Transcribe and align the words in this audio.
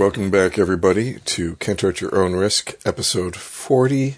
Welcome 0.00 0.30
back, 0.30 0.58
everybody, 0.58 1.18
to 1.26 1.56
Kent 1.56 1.84
at 1.84 2.00
Your 2.00 2.16
Own 2.16 2.32
Risk, 2.32 2.74
episode 2.86 3.36
40. 3.36 4.16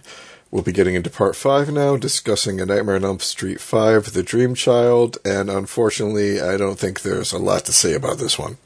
We'll 0.48 0.62
be 0.62 0.70
getting 0.70 0.94
into 0.94 1.10
part 1.10 1.34
5 1.34 1.72
now, 1.72 1.96
discussing 1.96 2.60
A 2.60 2.66
Nightmare 2.66 2.94
on 2.94 3.04
Elm 3.04 3.18
Street 3.18 3.60
5, 3.60 4.12
The 4.12 4.22
Dream 4.22 4.54
Child, 4.54 5.18
and 5.24 5.50
unfortunately, 5.50 6.40
I 6.40 6.56
don't 6.56 6.78
think 6.78 7.02
there's 7.02 7.32
a 7.32 7.38
lot 7.38 7.64
to 7.64 7.72
say 7.72 7.94
about 7.94 8.18
this 8.18 8.38
one. 8.38 8.58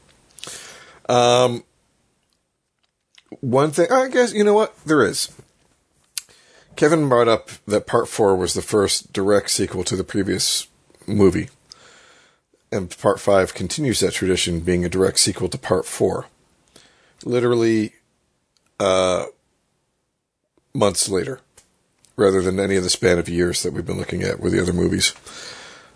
Um, 1.09 1.63
one 3.39 3.71
thing, 3.71 3.91
I 3.91 4.09
guess, 4.09 4.31
you 4.31 4.43
know 4.43 4.53
what? 4.53 4.77
There 4.85 5.03
is. 5.03 5.31
Kevin 6.75 7.09
brought 7.09 7.27
up 7.27 7.49
that 7.65 7.87
part 7.87 8.07
4 8.07 8.35
was 8.35 8.53
the 8.53 8.61
first 8.61 9.11
direct 9.11 9.49
sequel 9.49 9.83
to 9.85 9.95
the 9.95 10.03
previous 10.03 10.67
movie. 11.07 11.49
And 12.71 12.95
part 12.95 13.19
5 13.19 13.55
continues 13.55 14.01
that 14.01 14.13
tradition, 14.13 14.59
being 14.59 14.85
a 14.85 14.89
direct 14.89 15.17
sequel 15.17 15.49
to 15.49 15.57
part 15.57 15.87
4 15.87 16.27
literally 17.23 17.93
uh, 18.79 19.25
months 20.73 21.09
later, 21.09 21.39
rather 22.15 22.41
than 22.41 22.59
any 22.59 22.75
of 22.75 22.83
the 22.83 22.89
span 22.89 23.17
of 23.17 23.29
years 23.29 23.63
that 23.63 23.73
we've 23.73 23.85
been 23.85 23.97
looking 23.97 24.23
at 24.23 24.39
with 24.39 24.53
the 24.53 24.61
other 24.61 24.73
movies. 24.73 25.13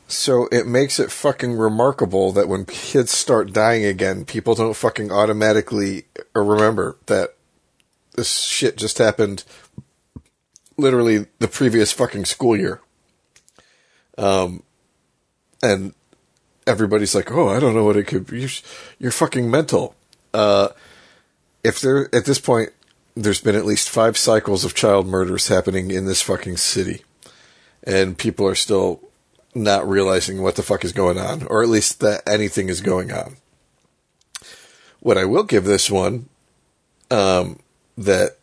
So 0.08 0.48
it 0.52 0.68
makes 0.68 1.00
it 1.00 1.10
fucking 1.10 1.54
remarkable 1.54 2.34
that 2.34 2.50
when 2.50 2.66
kids 2.66 3.12
start 3.12 3.54
dying 3.54 3.86
again, 3.86 4.26
people 4.26 4.56
don't 4.56 4.76
fucking 4.76 5.10
automatically 5.10 6.06
remember 6.36 6.98
that 7.06 7.36
this 8.16 8.42
shit 8.42 8.76
just 8.76 8.98
happened 8.98 9.46
literally 10.78 11.28
the 11.40 11.48
previous 11.48 11.94
fucking 11.94 12.26
school 12.26 12.58
year. 12.58 12.82
Um, 14.18 14.63
and 15.63 15.94
everybody's 16.68 17.16
like, 17.16 17.32
"Oh, 17.32 17.48
I 17.48 17.60
don't 17.60 17.74
know 17.74 17.85
what 17.85 17.98
it 17.98 18.08
could 18.08 18.28
be. 18.28 18.41
You're, 18.41 18.50
you're 19.00 19.12
fucking 19.12 19.50
mental." 19.50 19.96
Uh, 20.34 20.70
if 21.63 21.79
there 21.79 22.13
at 22.13 22.26
this 22.26 22.40
point 22.40 22.71
there's 23.15 23.41
been 23.41 23.55
at 23.55 23.65
least 23.65 23.90
five 23.90 24.17
cycles 24.17 24.63
of 24.63 24.73
child 24.73 25.05
murders 25.05 25.48
happening 25.48 25.91
in 25.91 26.05
this 26.05 26.21
fucking 26.21 26.57
city, 26.57 27.04
and 27.84 28.17
people 28.17 28.48
are 28.48 28.55
still 28.55 29.01
not 29.54 29.87
realizing 29.87 30.41
what 30.41 30.55
the 30.55 30.63
fuck 30.63 30.85
is 30.85 30.93
going 30.93 31.17
on, 31.17 31.45
or 31.48 31.62
at 31.62 31.70
least 31.70 31.99
that 31.99 32.27
anything 32.27 32.70
is 32.70 32.82
going 32.82 33.12
on. 33.12 33.35
What 35.01 35.17
I 35.17 35.26
will 35.26 35.43
give 35.43 35.65
this 35.65 35.89
one, 35.89 36.29
um, 37.09 37.59
that 37.98 38.37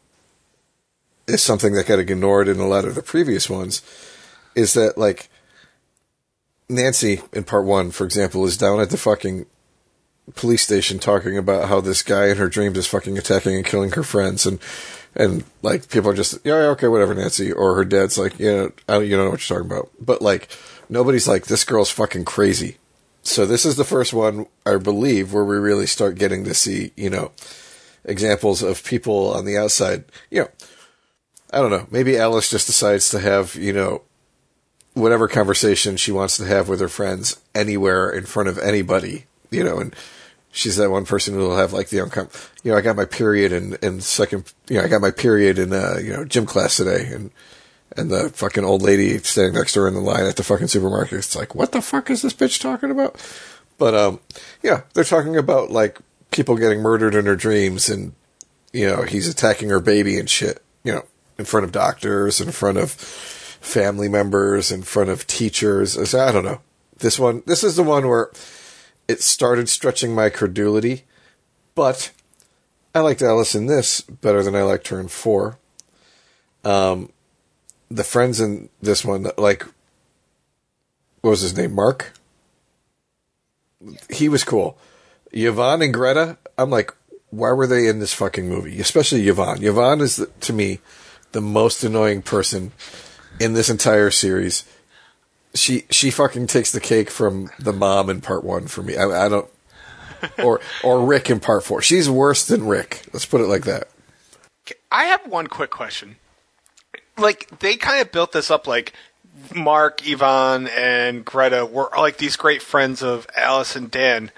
is 1.27 1.43
something 1.43 1.73
that 1.75 1.87
got 1.87 1.99
ignored 1.99 2.49
in 2.49 2.59
a 2.59 2.67
lot 2.67 2.85
of 2.85 2.95
the 2.95 3.03
previous 3.03 3.49
ones, 3.49 3.81
is 4.55 4.75
that 4.75 4.99
like 4.99 5.31
Nancy 6.69 7.23
in 7.33 7.45
part 7.45 7.65
one, 7.65 7.91
for 7.91 8.05
example, 8.05 8.45
is 8.45 8.59
down 8.59 8.81
at 8.81 8.91
the 8.91 8.97
fucking 8.99 9.47
police 10.35 10.63
station 10.63 10.99
talking 10.99 11.39
about 11.39 11.69
how 11.69 11.81
this 11.81 12.03
guy 12.03 12.29
in 12.29 12.37
her 12.37 12.49
dreams 12.49 12.79
is 12.79 12.87
fucking 12.87 13.19
attacking 13.19 13.55
and 13.57 13.65
killing 13.65 13.91
her 13.93 14.03
friends 14.03 14.47
and 14.47 14.59
and 15.15 15.45
like 15.63 15.89
people 15.89 16.11
are 16.11 16.15
just 16.15 16.39
yeah 16.45 16.55
okay 16.55 16.89
whatever 16.89 17.15
Nancy 17.15 17.53
or 17.53 17.75
her 17.75 17.85
dad's 17.85 18.19
like 18.19 18.39
yeah 18.39 18.69
I 18.89 18.95
don't, 18.95 19.07
you 19.07 19.17
don't 19.17 19.27
know 19.27 19.31
what 19.31 19.49
you're 19.49 19.59
talking 19.59 19.71
about. 19.71 19.91
But 20.01 20.23
like 20.23 20.49
nobody's 20.89 21.29
like 21.29 21.47
this 21.47 21.65
girl's 21.65 21.91
fucking 21.91 22.25
crazy. 22.25 22.77
So 23.23 23.45
this 23.45 23.67
is 23.67 23.77
the 23.77 23.85
first 23.85 24.13
one 24.13 24.47
I 24.65 24.77
believe 24.77 25.33
where 25.33 25.45
we 25.45 25.57
really 25.57 25.87
start 25.87 26.19
getting 26.19 26.45
to 26.45 26.55
see 26.55 26.93
you 26.97 27.11
know 27.11 27.33
examples 28.05 28.63
of 28.63 28.85
people 28.85 29.33
on 29.33 29.45
the 29.45 29.57
outside. 29.57 30.05
You 30.31 30.43
know 30.43 30.49
I 31.53 31.59
don't 31.59 31.71
know 31.71 31.87
maybe 31.91 32.17
Alice 32.17 32.51
just 32.51 32.67
decides 32.67 33.11
to 33.11 33.19
have 33.19 33.55
you 33.55 33.73
know 33.73 34.03
whatever 34.95 35.29
conversation 35.29 35.97
she 35.97 36.13
wants 36.13 36.37
to 36.37 36.45
have 36.45 36.69
with 36.69 36.81
her 36.81 36.89
friends 36.89 37.41
anywhere 37.55 38.11
in 38.11 38.27
front 38.27 38.49
of 38.49 38.59
anybody 38.59 39.27
you 39.51 39.63
know 39.65 39.79
and 39.79 39.95
she's 40.51 40.77
that 40.77 40.91
one 40.91 41.05
person 41.05 41.35
who 41.35 41.41
will 41.41 41.57
have 41.57 41.73
like 41.73 41.89
the 41.89 41.99
uncom- 41.99 42.51
you 42.63 42.73
know 42.73 42.79
I 42.79 42.81
got 42.81 42.97
my 42.97 43.05
period 43.05 43.53
in 43.53 43.75
in 43.83 44.01
second 44.01 44.53
you 44.69 44.79
know 44.79 44.85
I 44.85 44.89
got 44.89 45.01
my 45.01 45.11
period 45.11 45.59
in 45.59 45.73
uh 45.73 45.99
you 46.03 46.13
know 46.13 46.25
gym 46.25 46.47
class 46.47 46.77
today 46.77 47.07
and 47.13 47.31
and 47.97 48.11
the 48.11 48.31
fucking 48.31 48.65
old 48.65 48.83
lady 48.83 49.19
standing 49.19 49.55
next 49.55 49.73
to 49.73 49.81
her 49.81 49.89
in 49.89 49.95
the 49.95 50.01
line 50.01 50.27
at 50.27 50.37
the 50.37 50.43
fucking 50.43 50.69
supermarket 50.69 51.19
it's 51.19 51.37
like 51.37 51.55
what 51.55 51.73
the 51.73 51.83
fuck 51.83 52.11
is 52.11 52.23
this 52.23 52.35
bitch 52.35 52.61
talking 52.61 52.91
about? 52.91 53.17
But 53.79 53.95
um 53.95 54.21
yeah 54.63 54.83
they're 54.95 55.05
talking 55.05 55.37
about 55.37 55.71
like 55.71 55.99
people 56.31 56.57
getting 56.57 56.81
murdered 56.81 57.15
in 57.15 57.27
her 57.27 57.37
dreams 57.37 57.89
and 57.89 58.15
you 58.73 58.87
know 58.87 59.03
he's 59.03 59.29
attacking 59.29 59.71
her 59.71 59.81
baby 59.81 60.19
and 60.19 60.29
shit 60.29 60.63
you 60.85 60.93
know 60.93 61.05
in 61.39 61.45
front 61.45 61.65
of 61.65 61.73
doctors 61.73 62.41
in 62.41 62.51
front 62.51 62.79
of 62.79 62.97
family 63.61 64.09
members 64.09 64.71
in 64.71 64.83
front 64.83 65.11
of 65.11 65.27
teachers. 65.27 66.15
I 66.15 66.33
don't 66.33 66.45
know. 66.45 66.61
This 66.99 67.19
one 67.19 67.43
this 67.47 67.63
is 67.63 67.77
the 67.77 67.83
one 67.83 68.09
where 68.09 68.31
it 69.09 69.23
started 69.23 69.69
stretching 69.69 70.15
my 70.15 70.29
credulity, 70.29 71.05
but 71.75 72.13
I 72.95 73.01
liked 73.01 73.23
Alice 73.23 73.55
in 73.55 73.67
this 73.67 74.03
better 74.03 74.43
than 74.43 74.55
I 74.55 74.63
liked 74.63 74.89
her 74.89 75.01
in 75.01 75.09
four. 75.09 75.59
Um, 76.65 77.11
the 77.91 78.05
friends 78.05 78.41
in 78.41 78.69
this 78.83 79.05
one, 79.05 79.31
like, 79.39 79.65
what 81.23 81.31
was 81.31 81.41
his 81.41 81.57
name? 81.57 81.75
Mark? 81.75 82.13
He 84.11 84.29
was 84.29 84.45
cool. 84.45 84.79
Yvonne 85.33 85.83
and 85.83 85.95
Greta, 85.95 86.37
I'm 86.59 86.71
like, 86.71 86.93
why 87.31 87.53
were 87.53 87.67
they 87.67 87.87
in 87.87 87.99
this 87.99 88.13
fucking 88.13 88.49
movie? 88.49 88.81
Especially 88.81 89.27
Yvonne. 89.29 89.63
Yvonne 89.63 90.01
is, 90.01 90.17
the, 90.17 90.27
to 90.27 90.53
me, 90.53 90.81
the 91.33 91.41
most 91.41 91.85
annoying 91.85 92.23
person 92.23 92.73
in 93.39 93.53
this 93.55 93.71
entire 93.71 94.11
series 94.11 94.65
she 95.55 95.85
she 95.91 96.11
fucking 96.11 96.47
takes 96.47 96.73
the 96.73 96.81
cake 96.81 97.11
from 97.11 97.51
the 97.59 97.73
mom 97.73 98.11
in 98.11 98.21
part 98.21 98.45
one 98.45 98.67
for 98.67 98.83
me. 98.83 98.97
I, 98.97 99.27
I 99.27 99.29
don't, 99.29 99.49
or 100.43 100.61
or 100.83 101.05
Rick 101.05 101.31
in 101.31 101.41
part 101.41 101.65
four. 101.65 101.83
She's 101.83 102.09
worse 102.09 102.47
than 102.47 102.67
Rick. 102.67 103.07
Let's 103.13 103.27
put 103.27 103.41
it 103.41 103.47
like 103.47 103.65
that. 103.65 103.89
I 104.91 105.05
have 105.05 105.27
one 105.27 105.47
quick 105.47 105.71
question. 105.71 106.17
Like 107.17 107.59
they 107.59 107.77
kind 107.77 108.01
of 108.01 108.13
built 108.13 108.33
this 108.33 108.51
up 108.51 108.67
like 108.67 108.93
Mark, 109.55 110.07
Yvonne, 110.07 110.69
and 110.69 111.25
Greta 111.25 111.67
were 111.67 111.91
like 111.97 112.19
these 112.19 112.37
great 112.37 112.63
friends 112.63 113.03
of 113.03 113.27
Alice 113.37 113.77
and 113.77 113.91
Dan, 113.91 114.31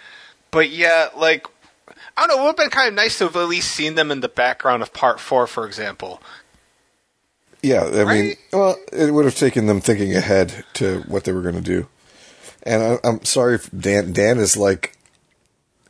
but 0.51 0.71
yeah, 0.71 1.09
like 1.17 1.47
I 2.17 2.27
don't 2.27 2.37
know. 2.37 2.43
It 2.43 2.47
would 2.47 2.49
have 2.49 2.57
been 2.57 2.71
kind 2.71 2.89
of 2.89 2.95
nice 2.95 3.19
to 3.19 3.25
have 3.25 3.37
at 3.37 3.49
least 3.49 3.73
seen 3.73 3.95
them 3.95 4.11
in 4.11 4.21
the 4.21 4.29
background 4.29 4.83
of 4.83 4.93
part 4.93 5.21
four, 5.21 5.47
for 5.47 5.67
example. 5.67 6.23
Yeah, 7.63 7.83
I 7.83 8.03
right? 8.03 8.25
mean, 8.25 8.37
well, 8.53 8.77
it 8.93 9.13
would 9.13 9.25
have 9.25 9.37
taken 9.37 9.67
them 9.67 9.81
thinking 9.81 10.15
ahead 10.17 10.65
to 10.75 11.01
what 11.09 11.25
they 11.25 11.33
were 11.33 11.43
going 11.43 11.57
to 11.57 11.61
do. 11.61 11.89
And 12.63 12.83
I, 12.83 13.09
am 13.09 13.25
sorry, 13.25 13.57
if 13.57 13.71
Dan. 13.71 14.13
Dan 14.13 14.39
is 14.39 14.57
like, 14.57 14.97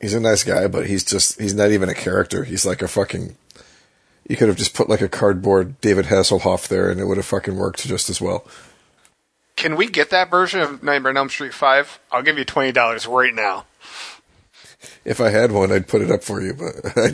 he's 0.01 0.15
a 0.15 0.21
nice 0.21 0.45
guy, 0.45 0.67
but 0.69 0.87
he's 0.87 1.05
just 1.05 1.41
he's 1.41 1.55
not 1.55 1.71
even 1.71 1.89
a 1.89 1.95
character. 1.95 2.45
He's 2.45 2.67
like 2.67 2.83
a 2.83 2.89
fucking. 2.89 3.37
You 4.29 4.37
could 4.37 4.49
have 4.49 4.57
just 4.57 4.75
put 4.75 4.89
like 4.89 5.01
a 5.01 5.09
cardboard 5.09 5.81
David 5.81 6.07
Hasselhoff 6.07 6.69
there, 6.69 6.91
and 6.91 7.01
it 7.01 7.07
would 7.07 7.17
have 7.17 7.27
fucking 7.27 7.57
worked 7.57 7.87
just 7.87 8.09
as 8.09 8.21
well. 8.21 8.47
Can 9.57 9.77
we 9.77 9.89
get 9.89 10.11
that 10.11 10.31
version 10.31 10.61
of 10.61 10.83
Nightmare 10.83 11.11
on 11.11 11.17
Elm 11.17 11.29
Street 11.29 11.53
Five? 11.53 11.99
I'll 12.13 12.23
give 12.23 12.39
you 12.39 12.45
twenty 12.45 12.73
dollars 12.73 13.07
right 13.07 13.35
now. 13.35 13.67
If 15.05 15.21
I 15.21 15.31
had 15.31 15.53
one, 15.53 15.73
I'd 15.73 15.89
put 15.89 16.03
it 16.03 16.11
up 16.11 16.23
for 16.23 16.41
you, 16.41 16.55
but 16.55 16.97
I 16.97 17.11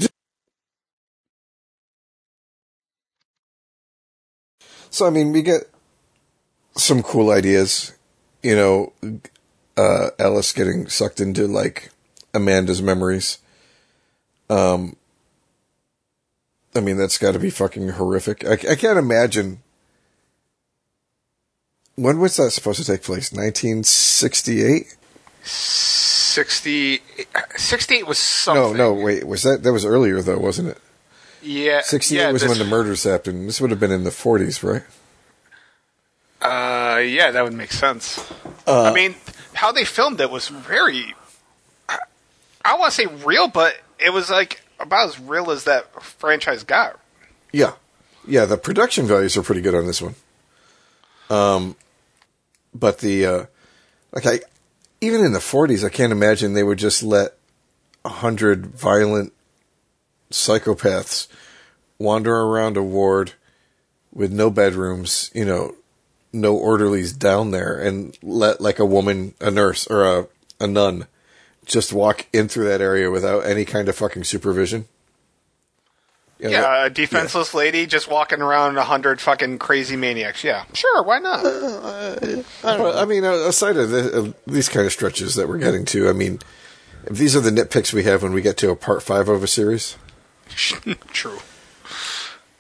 So 4.91 5.07
I 5.07 5.11
mean, 5.11 5.33
we 5.33 5.43
get 5.43 5.63
some 6.77 7.03
cool 7.03 7.31
ideas. 7.31 7.93
You 8.43 8.55
know, 8.55 8.93
uh, 9.77 10.11
Alice 10.19 10.53
getting 10.53 10.89
sucked 10.89 11.21
into 11.21 11.47
like 11.47 11.91
Amanda's 12.35 12.83
memories. 12.83 13.39
Um, 14.49 14.97
I 16.75 16.81
mean, 16.81 16.97
that's 16.97 17.19
got 17.19 17.33
to 17.33 17.39
be 17.39 17.51
fucking 17.51 17.91
horrific. 17.91 18.45
I, 18.45 18.53
I 18.53 18.75
can't 18.75 18.99
imagine. 18.99 19.63
When 21.97 22.21
was 22.21 22.37
that 22.37 22.51
supposed 22.51 22.79
to 22.79 22.85
take 22.85 23.03
place? 23.03 23.33
1968? 23.33 24.97
60, 25.43 27.01
68 27.57 28.07
was 28.07 28.19
something. 28.19 28.77
No, 28.77 28.95
no, 28.95 29.03
wait. 29.03 29.27
Was 29.27 29.43
that, 29.45 29.63
that 29.63 29.73
was 29.73 29.87
earlier 29.87 30.21
though, 30.21 30.39
wasn't 30.39 30.69
it? 30.69 30.79
Yeah. 31.47 31.81
68 31.83 32.19
yeah, 32.19 32.33
was 32.33 32.43
this, 32.43 32.49
when 32.49 32.59
the 32.59 32.65
murders 32.65 33.05
happened. 33.05 33.49
This 33.49 33.61
would 33.61 33.71
have 33.71 33.79
been 33.79 33.93
in 33.93 34.05
the 34.05 34.11
40s, 34.11 34.63
right? 34.63 34.83
Uh, 36.43 36.99
yeah, 36.99 37.31
that 37.31 37.45
would 37.45 37.55
make 37.55 37.73
sense. 37.73 38.19
Uh, 38.67 38.83
I 38.83 38.93
mean, 38.93 39.15
how 39.55 39.73
they 39.73 39.85
filmed 39.85 40.21
it 40.21 40.31
was 40.31 40.49
very. 40.49 41.15
I, 41.89 41.99
I 42.65 42.77
want 42.77 42.93
to 42.93 42.97
say 42.97 43.07
real, 43.25 43.49
but 43.49 43.77
it 43.99 44.11
was 44.11 44.29
like 44.29 44.61
about 44.81 45.09
as 45.09 45.21
real 45.21 45.51
as 45.51 45.65
that 45.65 46.03
franchise 46.03 46.65
got. 46.65 46.99
Yeah. 47.53 47.75
Yeah, 48.27 48.45
the 48.45 48.59
production 48.59 49.07
values 49.07 49.37
are 49.37 49.43
pretty 49.43 49.61
good 49.61 49.75
on 49.75 49.87
this 49.87 50.03
one. 50.03 50.17
Um, 51.31 51.77
but 52.75 52.99
the, 52.99 53.25
uh, 53.27 53.47
like 54.13 54.27
I, 54.27 54.41
even 55.01 55.25
in 55.25 55.33
the 55.33 55.39
40s, 55.39 55.85
I 55.85 55.91
can't 55.91 56.13
imagine 56.13 56.55
they 56.55 56.65
would 56.65 56.79
just 56.79 57.03
let 57.03 57.35
a 58.05 58.09
hundred 58.09 58.67
violent 58.67 59.33
psychopaths 60.31 61.29
wander 61.99 62.35
around 62.35 62.77
a 62.77 62.83
ward 62.83 63.33
with 64.13 64.33
no 64.33 64.51
bedrooms, 64.51 65.31
you 65.35 65.45
know, 65.45 65.75
no 66.33 66.57
orderlies 66.57 67.13
down 67.13 67.51
there 67.51 67.79
and 67.79 68.17
let 68.23 68.61
like 68.61 68.79
a 68.79 68.87
woman, 68.87 69.35
a 69.41 69.51
nurse 69.51 69.87
or 69.87 70.05
a, 70.05 70.27
a 70.61 70.67
nun 70.67 71.07
just 71.65 71.93
walk 71.93 72.27
in 72.33 72.49
through 72.49 72.65
that 72.65 72.81
area 72.81 73.11
without 73.11 73.41
any 73.41 73.65
kind 73.65 73.89
of 73.89 73.97
fucking 73.97 74.25
supervision. 74.25 74.87
You 76.39 76.51
know, 76.51 76.61
Yeah, 76.61 76.87
a 76.87 76.91
defenseless 76.91 77.55
lady 77.55 77.87
just 77.87 78.09
walking 78.09 78.43
around 78.43 78.77
a 78.77 78.85
hundred 78.85 79.21
fucking 79.21 79.59
crazy 79.59 79.97
maniacs. 79.97 80.45
Yeah, 80.45 80.65
sure, 80.75 81.03
why 81.03 81.19
not? 81.19 81.43
Well, 82.63 82.99
I 82.99 83.07
mean, 83.07 83.25
uh, 83.25 83.33
aside 83.49 83.77
of 83.79 83.89
the, 83.91 84.21
uh, 84.21 84.33
these 84.47 84.69
kind 84.69 84.85
of 84.85 84.93
stretches 84.93 85.35
that 85.37 85.49
we're 85.49 85.59
getting 85.59 85.87
to, 85.87 86.09
I 86.11 86.13
mean, 86.13 86.41
if 87.07 87.17
these 87.17 87.35
are 87.35 87.41
the 87.41 87.51
nitpicks 87.51 87.93
we 87.95 88.05
have 88.05 88.23
when 88.23 88.33
we 88.33 88.43
get 88.43 88.59
to 88.59 88.71
a 88.71 88.77
part 88.77 89.03
five 89.03 89.29
of 89.29 89.43
a 89.43 89.47
series. 89.47 89.97
True. 91.13 91.39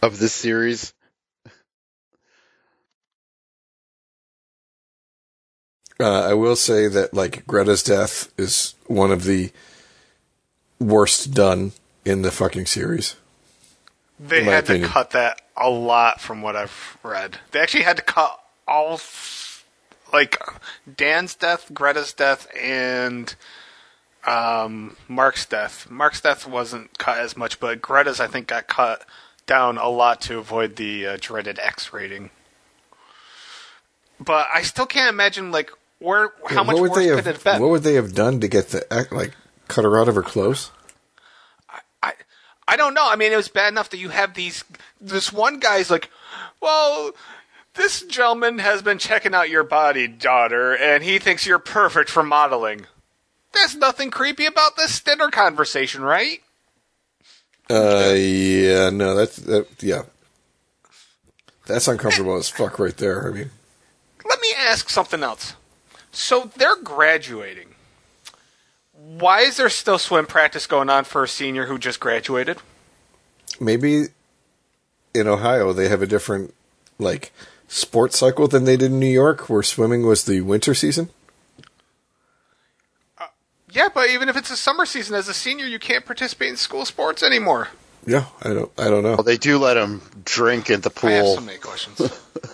Of 0.03 0.19
this 0.19 0.35
series, 0.35 0.93
Uh, 5.99 6.29
I 6.29 6.35
will 6.35 6.57
say 6.57 6.89
that 6.89 7.15
like 7.15 7.47
Greta's 7.47 7.83
death 7.83 8.31
is 8.37 8.75
one 8.87 9.11
of 9.11 9.25
the 9.25 9.51
worst 10.79 11.33
done 11.33 11.73
in 12.05 12.23
the 12.23 12.31
fucking 12.31 12.67
series. 12.67 13.17
They 14.21 14.45
had 14.45 14.65
opinion. 14.65 14.89
to 14.89 14.93
cut 14.93 15.11
that 15.11 15.41
a 15.57 15.71
lot 15.71 16.21
from 16.21 16.43
what 16.43 16.57
I've 16.57 16.99
read. 17.03 17.39
They 17.51 17.61
actually 17.61 17.85
had 17.85 17.97
to 17.97 18.03
cut 18.03 18.39
all, 18.69 19.01
like 20.13 20.39
Dan's 20.97 21.35
death, 21.35 21.71
Greta's 21.73 22.13
death, 22.13 22.47
and 22.59 23.35
um, 24.27 24.97
Mark's 25.09 25.47
death. 25.47 25.89
Mark's 25.91 26.21
death 26.21 26.47
wasn't 26.47 26.99
cut 26.99 27.19
as 27.19 27.37
much, 27.37 27.61
but 27.61 27.81
Greta's 27.81 28.21
I 28.21 28.27
think 28.27 28.49
got 28.49 28.67
cut 28.67 29.05
down 29.47 29.79
a 29.79 29.89
lot 29.89 30.21
to 30.23 30.39
avoid 30.39 30.77
the 30.77 31.07
uh, 31.07 31.19
dreaded 31.21 31.59
X 31.59 31.93
rating. 31.93 32.31
But 34.19 34.49
I 34.53 34.63
still 34.63 34.87
can't 34.87 35.11
imagine 35.11 35.53
like 35.53 35.71
where 35.99 36.33
how 36.49 36.65
much 36.65 36.75
what 36.75 36.83
would 36.83 36.91
worse 36.91 36.99
they 36.99 37.09
could 37.09 37.17
have? 37.19 37.27
it 37.27 37.35
have 37.35 37.45
been. 37.45 37.63
What 37.63 37.71
would 37.71 37.83
they 37.83 37.95
have 37.95 38.15
done 38.15 38.41
to 38.41 38.49
get 38.49 38.69
the 38.69 39.09
like 39.13 39.33
cut 39.69 39.85
her 39.85 39.99
out 40.01 40.09
of 40.09 40.15
her 40.15 40.23
clothes? 40.23 40.71
I 42.03 42.13
I 42.67 42.77
don't 42.77 42.95
know. 42.95 43.09
I 43.09 43.17
mean, 43.17 43.33
it 43.33 43.37
was 43.37 43.49
bad 43.49 43.73
enough 43.73 43.91
that 43.91 43.99
you 43.99 44.09
have 44.09 44.35
these. 44.35 44.65
This 45.01 45.33
one 45.33 45.61
guy's 45.61 45.91
like, 45.91 46.11
well, 46.61 47.13
this 47.75 48.03
gentleman 48.03 48.59
has 48.59 48.83
been 48.83 48.99
checking 48.99 49.35
out 49.35 49.51
your 49.51 49.65
body, 49.65 50.09
daughter, 50.09 50.75
and 50.75 51.05
he 51.05 51.19
thinks 51.19 51.47
you're 51.47 51.59
perfect 51.59 52.11
for 52.11 52.23
modeling. 52.23 52.87
There's 53.57 53.75
nothing 53.77 54.11
creepy 54.11 54.47
about 54.47 54.77
this 54.77 55.01
dinner 55.01 55.31
conversation, 55.31 56.03
right? 56.03 56.43
Uh, 57.69 58.15
yeah, 58.17 58.91
no, 58.91 59.15
that's 59.17 59.37
that, 59.37 59.67
yeah, 59.81 60.03
that's 61.67 61.89
uncomfortable 61.89 62.37
as 62.37 62.49
fuck 62.49 62.79
right 62.79 62.97
there. 62.97 63.27
I 63.27 63.33
mean, 63.33 63.51
Let 64.29 64.41
me 64.41 64.49
ask 64.57 64.89
something 64.89 65.23
else. 65.23 65.55
So 66.13 66.51
they're 66.57 66.77
graduating. 66.77 67.75
Why 68.93 69.41
is 69.41 69.57
there 69.57 69.69
still 69.69 69.99
swim 69.99 70.27
practice 70.27 70.67
going 70.67 70.91
on 70.91 71.05
for 71.05 71.25
a 71.25 71.29
senior 71.29 71.67
who 71.67 71.79
just 71.79 71.99
graduated? 71.99 72.59
maybe 73.61 74.07
in 75.15 75.27
Ohio 75.27 75.73
they 75.73 75.89
have 75.89 76.03
a 76.03 76.07
different 76.07 76.53
like 76.99 77.33
sports 77.69 78.19
cycle 78.19 78.49
than 78.49 78.65
they 78.65 78.77
did 78.77 78.93
in 78.93 79.01
New 79.01 79.07
York, 79.07 79.49
where 79.49 79.63
swimming 79.63 80.07
was 80.07 80.25
the 80.25 80.41
winter 80.43 80.75
season. 80.75 81.09
Yeah, 83.77 83.89
but 83.93 84.09
even 84.09 84.31
if 84.31 84.39
it's 84.39 84.51
a 84.51 84.57
summer 84.57 84.87
season, 84.87 85.15
as 85.15 85.29
a 85.29 85.35
senior, 85.35 85.67
you 85.67 85.79
can't 85.79 86.07
participate 86.07 86.49
in 86.49 86.57
school 86.57 86.87
sports 86.87 87.23
anymore. 87.23 87.69
Yeah, 88.07 88.25
I 88.43 88.55
don't, 88.55 88.73
I 88.79 88.85
don't 88.89 89.03
know. 89.03 89.17
well, 89.17 89.23
they 89.23 89.37
do 89.37 89.59
let 89.59 89.75
them 89.75 90.01
drink 90.25 90.71
at 90.71 90.83
the 90.83 90.89
pool. 90.89 91.11
I 91.11 91.13
have 91.13 91.25
pool. 91.25 91.35
so 91.35 91.41
many 91.43 91.59
questions. 91.59 92.01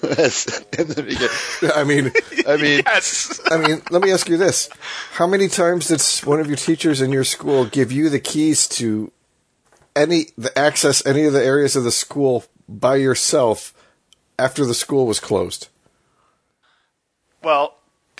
As- 0.18 0.64
and 0.76 0.88
then 0.88 1.08
you 1.08 1.70
I 1.72 1.84
mean, 1.84 2.10
I 2.48 2.56
mean, 2.56 2.82
yes. 2.86 3.40
I 3.48 3.56
mean, 3.56 3.82
let 3.90 4.02
me 4.02 4.10
ask 4.10 4.28
you 4.28 4.36
this: 4.36 4.68
How 5.12 5.28
many 5.28 5.46
times 5.46 5.86
did 5.86 6.02
one 6.26 6.40
of 6.40 6.48
your 6.48 6.56
teachers 6.56 7.00
in 7.00 7.12
your 7.12 7.22
school 7.22 7.66
give 7.66 7.92
you 7.92 8.08
the 8.08 8.18
keys 8.18 8.66
to 8.68 9.12
any 9.94 10.26
the 10.36 10.56
access 10.58 11.06
any 11.06 11.24
of 11.24 11.32
the 11.34 11.44
areas 11.44 11.76
of 11.76 11.84
the 11.84 11.92
school 11.92 12.46
by 12.68 12.96
yourself 12.96 13.72
after 14.40 14.66
the 14.66 14.74
school 14.74 15.06
was 15.06 15.20
closed? 15.20 15.68
Well, 17.44 17.76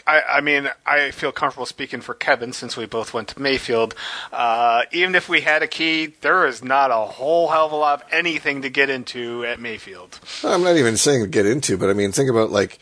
I, 0.07 0.23
I 0.23 0.41
mean, 0.41 0.69
I 0.85 1.11
feel 1.11 1.33
comfortable 1.33 1.67
speaking 1.67 2.01
for 2.01 2.15
Kevin 2.15 2.53
since 2.53 2.77
we 2.77 2.87
both 2.87 3.15
went 3.15 3.29
to 3.29 3.41
Mayfield. 3.41 3.95
Uh, 4.33 4.83
even 4.93 5.15
if 5.15 5.29
we 5.29 5.41
had 5.43 5.63
a 5.63 5.67
key, 5.67 6.15
there 6.21 6.47
is 6.47 6.63
not 6.65 6.91
a 6.91 6.97
whole 6.97 7.49
hell 7.49 7.67
of 7.67 7.73
a 7.73 7.77
lot 7.77 8.03
of 8.03 8.09
anything 8.13 8.63
to 8.63 8.69
get 8.71 8.91
into 8.91 9.45
at 9.45 9.61
Mayfield. 9.61 10.19
I'm 10.45 10.63
not 10.63 10.77
even 10.77 10.97
saying 10.97 11.31
get 11.31 11.47
into, 11.47 11.77
but 11.77 11.91
I 11.91 11.93
mean, 11.93 12.13
think 12.13 12.31
about 12.31 12.51
like, 12.51 12.79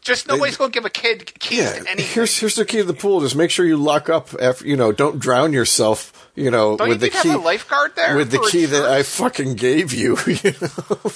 Just 0.00 0.28
nobody's 0.28 0.56
going 0.56 0.70
to 0.70 0.74
give 0.74 0.84
a 0.84 0.90
kid 0.90 1.32
keys 1.38 1.58
yeah, 1.58 1.72
to 1.72 1.90
anything. 1.90 2.06
here's 2.14 2.38
here's 2.38 2.56
the 2.56 2.64
key 2.64 2.78
to 2.78 2.84
the 2.84 2.94
pool. 2.94 3.20
Just 3.20 3.36
make 3.36 3.50
sure 3.50 3.64
you 3.64 3.76
lock 3.76 4.08
up 4.08 4.30
after 4.40 4.66
you 4.66 4.76
know, 4.76 4.92
don't 4.92 5.18
drown 5.18 5.52
yourself. 5.52 6.30
You 6.36 6.50
know, 6.50 6.76
Don't 6.76 6.88
with 6.88 7.00
you 7.00 7.10
the 7.10 7.16
key 7.16 7.28
have 7.28 7.40
a 7.40 7.44
lifeguard 7.44 7.94
there? 7.94 8.16
with 8.16 8.32
the 8.32 8.40
key 8.50 8.64
that 8.64 8.84
I 8.84 9.04
fucking 9.04 9.54
gave 9.54 9.94
you. 9.94 10.18
you 10.26 10.52
know? 10.60 11.10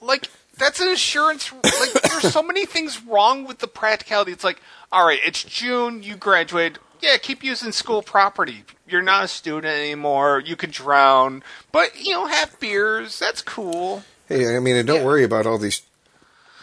like 0.00 0.28
that's 0.56 0.80
an 0.80 0.88
insurance. 0.88 1.52
Like 1.52 1.92
there's 2.02 2.32
so 2.32 2.42
many 2.42 2.66
things 2.66 3.02
wrong 3.02 3.44
with 3.44 3.58
the 3.58 3.66
practicality. 3.68 4.32
It's 4.32 4.44
like, 4.44 4.60
all 4.92 5.06
right, 5.06 5.20
it's 5.24 5.42
June, 5.44 6.02
you 6.02 6.16
graduated. 6.16 6.78
Yeah, 7.00 7.16
keep 7.18 7.42
using 7.44 7.72
school 7.72 8.00
property. 8.02 8.64
You're 8.88 9.02
not 9.02 9.24
a 9.24 9.28
student 9.28 9.66
anymore. 9.66 10.42
You 10.44 10.56
could 10.56 10.70
drown, 10.70 11.42
but 11.72 12.00
you 12.02 12.12
know, 12.12 12.26
have 12.26 12.58
beers. 12.60 13.18
That's 13.18 13.42
cool. 13.42 14.04
Hey, 14.28 14.56
I 14.56 14.60
mean, 14.60 14.76
and 14.76 14.86
don't 14.86 15.00
Yeah. 15.00 15.04
worry 15.04 15.24
about 15.24 15.44
all 15.46 15.58
these 15.58 15.82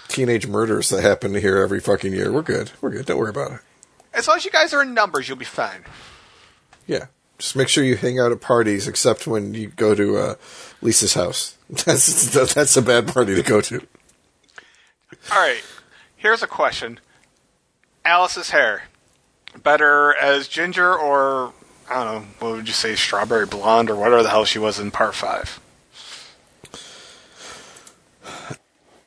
teenage 0.08 0.48
murders 0.48 0.90
that 0.90 1.02
happen 1.04 1.36
here 1.36 1.58
every 1.58 1.80
fucking 1.80 2.12
year. 2.14 2.32
We're 2.32 2.42
good. 2.42 2.72
We're 2.82 2.90
good. 2.90 3.06
Don't 3.06 3.18
worry 3.18 3.30
about 3.30 3.52
it. 3.52 3.60
As 4.14 4.28
long 4.28 4.38
as 4.38 4.46
you 4.46 4.52
guys 4.52 4.74
are 4.74 4.82
in 4.82 4.94
numbers, 4.94 5.30
you'll 5.30 5.38
be 5.38 5.46
fine. 5.46 5.86
Yeah. 6.88 7.06
Just 7.42 7.56
make 7.56 7.70
sure 7.70 7.84
you 7.84 7.96
hang 7.96 8.20
out 8.20 8.32
at 8.32 8.40
parties, 8.40 8.88
except 8.88 9.26
when 9.26 9.56
you 9.56 9.70
go 9.70 9.96
to 9.96 10.16
uh, 10.16 10.36
Lisa's 10.80 11.16
house. 11.16 11.58
That's 11.70 12.54
that's 12.54 12.78
a 12.78 12.84
bad 12.84 13.08
party 13.08 13.34
to 13.34 13.42
go 13.42 13.62
to. 13.62 13.80
All 15.32 15.42
right. 15.42 15.64
Here's 16.16 16.44
a 16.44 16.48
question. 16.48 17.00
Alice's 18.06 18.52
hair. 18.52 18.84
Better 19.64 20.14
as 20.16 20.48
ginger 20.48 20.94
or 20.94 21.54
I 21.90 22.04
don't 22.04 22.14
know, 22.14 22.28
what 22.40 22.52
would 22.58 22.68
you 22.68 22.76
say, 22.76 22.96
strawberry 22.96 23.48
blonde 23.48 23.90
or 23.90 23.96
whatever 23.96 24.22
the 24.22 24.30
hell 24.30 24.46
she 24.46 24.60
was 24.60 24.80
in 24.80 24.92
part 24.92 25.16
five? 25.16 25.60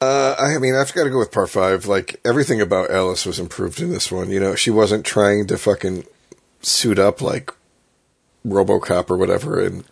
Uh, 0.01 0.35
I 0.39 0.59
mean, 0.59 0.75
I've 0.75 0.93
got 0.93 1.05
to 1.05 1.11
go 1.11 1.21
with 1.21 1.31
part 1.31 1.51
five. 1.51 1.87
Like 1.87 2.21
everything 2.25 2.61
about 2.61 2.91
Alice 2.91 3.27
was 3.27 3.39
improved 3.39 3.81
in 3.81 3.91
this 3.91 4.11
one. 4.11 4.31
You 4.31 4.41
know, 4.41 4.57
she 4.57 4.71
wasn't 4.73 5.07
trying 5.07 5.47
to 5.47 5.57
fucking 5.57 6.05
suit 6.63 6.99
up 6.99 7.21
like 7.21 7.53
RoboCop 8.47 9.11
or 9.11 9.17
whatever 9.17 9.61
in 9.61 9.85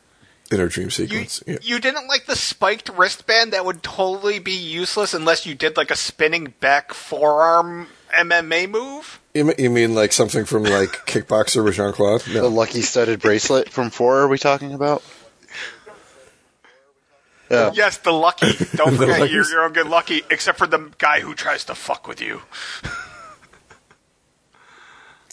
in 0.50 0.58
her 0.58 0.68
dream 0.68 0.86
You, 0.86 0.90
sequence. 0.90 1.42
yeah. 1.46 1.56
you 1.62 1.80
didn't 1.80 2.08
like 2.08 2.26
the 2.26 2.36
spiked 2.36 2.90
wristband 2.90 3.54
that 3.54 3.64
would 3.64 3.82
totally 3.82 4.38
be 4.38 4.52
useless 4.52 5.14
unless 5.14 5.46
you 5.46 5.54
did 5.54 5.78
like 5.78 5.90
a 5.90 5.96
spinning 5.96 6.52
back 6.60 6.92
forearm 6.92 7.86
MMA 8.14 8.68
move? 8.68 9.18
You, 9.32 9.46
mean- 9.46 9.56
you 9.58 9.70
mean 9.70 9.94
like 9.94 10.12
something 10.12 10.44
from 10.44 10.64
like 10.64 10.90
Kickboxer 11.06 11.64
with 11.64 11.76
Jean 11.76 11.92
Claude? 11.94 12.20
the 12.22 12.48
lucky 12.50 12.82
studded 12.82 13.20
bracelet 13.22 13.70
from 13.70 13.88
four. 13.88 14.20
Are 14.20 14.28
we 14.28 14.36
talking 14.36 14.74
about? 14.74 15.02
Yeah. 17.50 17.70
Yes, 17.74 17.96
the 17.98 18.12
lucky. 18.12 18.46
Don't 18.76 18.92
The 18.92 18.96
forget, 18.98 19.20
lucky- 19.20 19.32
you're, 19.32 19.48
you're 19.50 19.64
a 19.66 19.70
good 19.70 19.86
lucky, 19.86 20.22
except 20.30 20.58
for 20.58 20.66
the 20.66 20.90
guy 20.98 21.20
who 21.20 21.34
tries 21.34 21.64
to 21.64 21.74
fuck 21.74 22.06
with 22.06 22.20
you. 22.20 22.42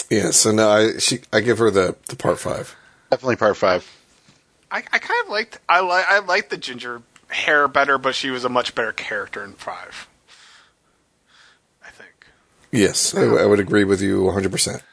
Yeah. 0.10 0.32
So 0.32 0.52
now 0.52 0.70
I 0.70 0.98
she 0.98 1.20
I 1.32 1.40
give 1.40 1.60
her 1.60 1.70
the 1.70 1.96
the 2.08 2.16
part 2.16 2.40
five. 2.40 2.76
Definitely 3.10 3.38
part 3.38 3.58
five. 3.58 3.90
I, 4.72 4.78
I 4.78 5.00
kind 5.00 5.24
of 5.24 5.30
liked 5.32 5.60
I 5.68 5.80
like 5.82 6.06
I 6.08 6.20
liked 6.20 6.50
the 6.50 6.58
ginger 6.58 7.02
hair 7.30 7.68
better, 7.68 7.98
but 7.98 8.16
she 8.16 8.30
was 8.30 8.46
a 8.46 8.50
much 8.50 8.76
better 8.76 8.92
character 8.92 9.44
in 9.44 9.54
five. 9.54 10.08
I 11.86 11.90
think. 11.90 12.28
Yes, 12.72 13.16
I 13.16 13.46
would 13.46 13.60
agree 13.60 13.84
with 13.84 14.02
you 14.02 14.24
100. 14.24 14.52
percent 14.52 14.84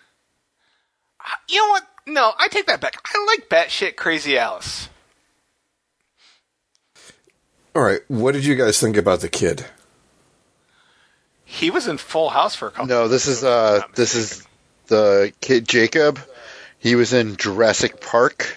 You 1.49 1.59
know 1.59 1.71
what? 1.71 1.83
No, 2.07 2.33
I 2.39 2.49
take 2.49 2.67
that 2.67 2.81
back. 2.81 2.97
I 3.05 3.25
like 3.27 3.49
batshit 3.49 3.97
crazy 3.97 4.39
Alice. 4.39 4.89
All 7.75 7.83
right, 7.83 8.01
what 8.09 8.33
did 8.33 8.47
you 8.47 8.55
guys 8.55 8.81
think 8.81 8.97
about 8.97 9.21
the 9.21 9.29
kid? 9.29 9.67
He 11.45 11.71
was 11.71 11.87
in 11.87 11.99
Full 11.99 12.31
House 12.31 12.55
for 12.55 12.69
a 12.69 12.71
couple. 12.71 12.87
No, 12.87 13.09
this 13.09 13.27
is 13.27 13.45
uh, 13.45 13.83
this 13.95 14.15
is 14.15 14.47
the 14.87 15.33
kid 15.41 15.69
Jacob. 15.69 16.19
He 16.87 16.95
was 16.95 17.13
in 17.13 17.35
Jurassic 17.35 18.01
Park. 18.01 18.57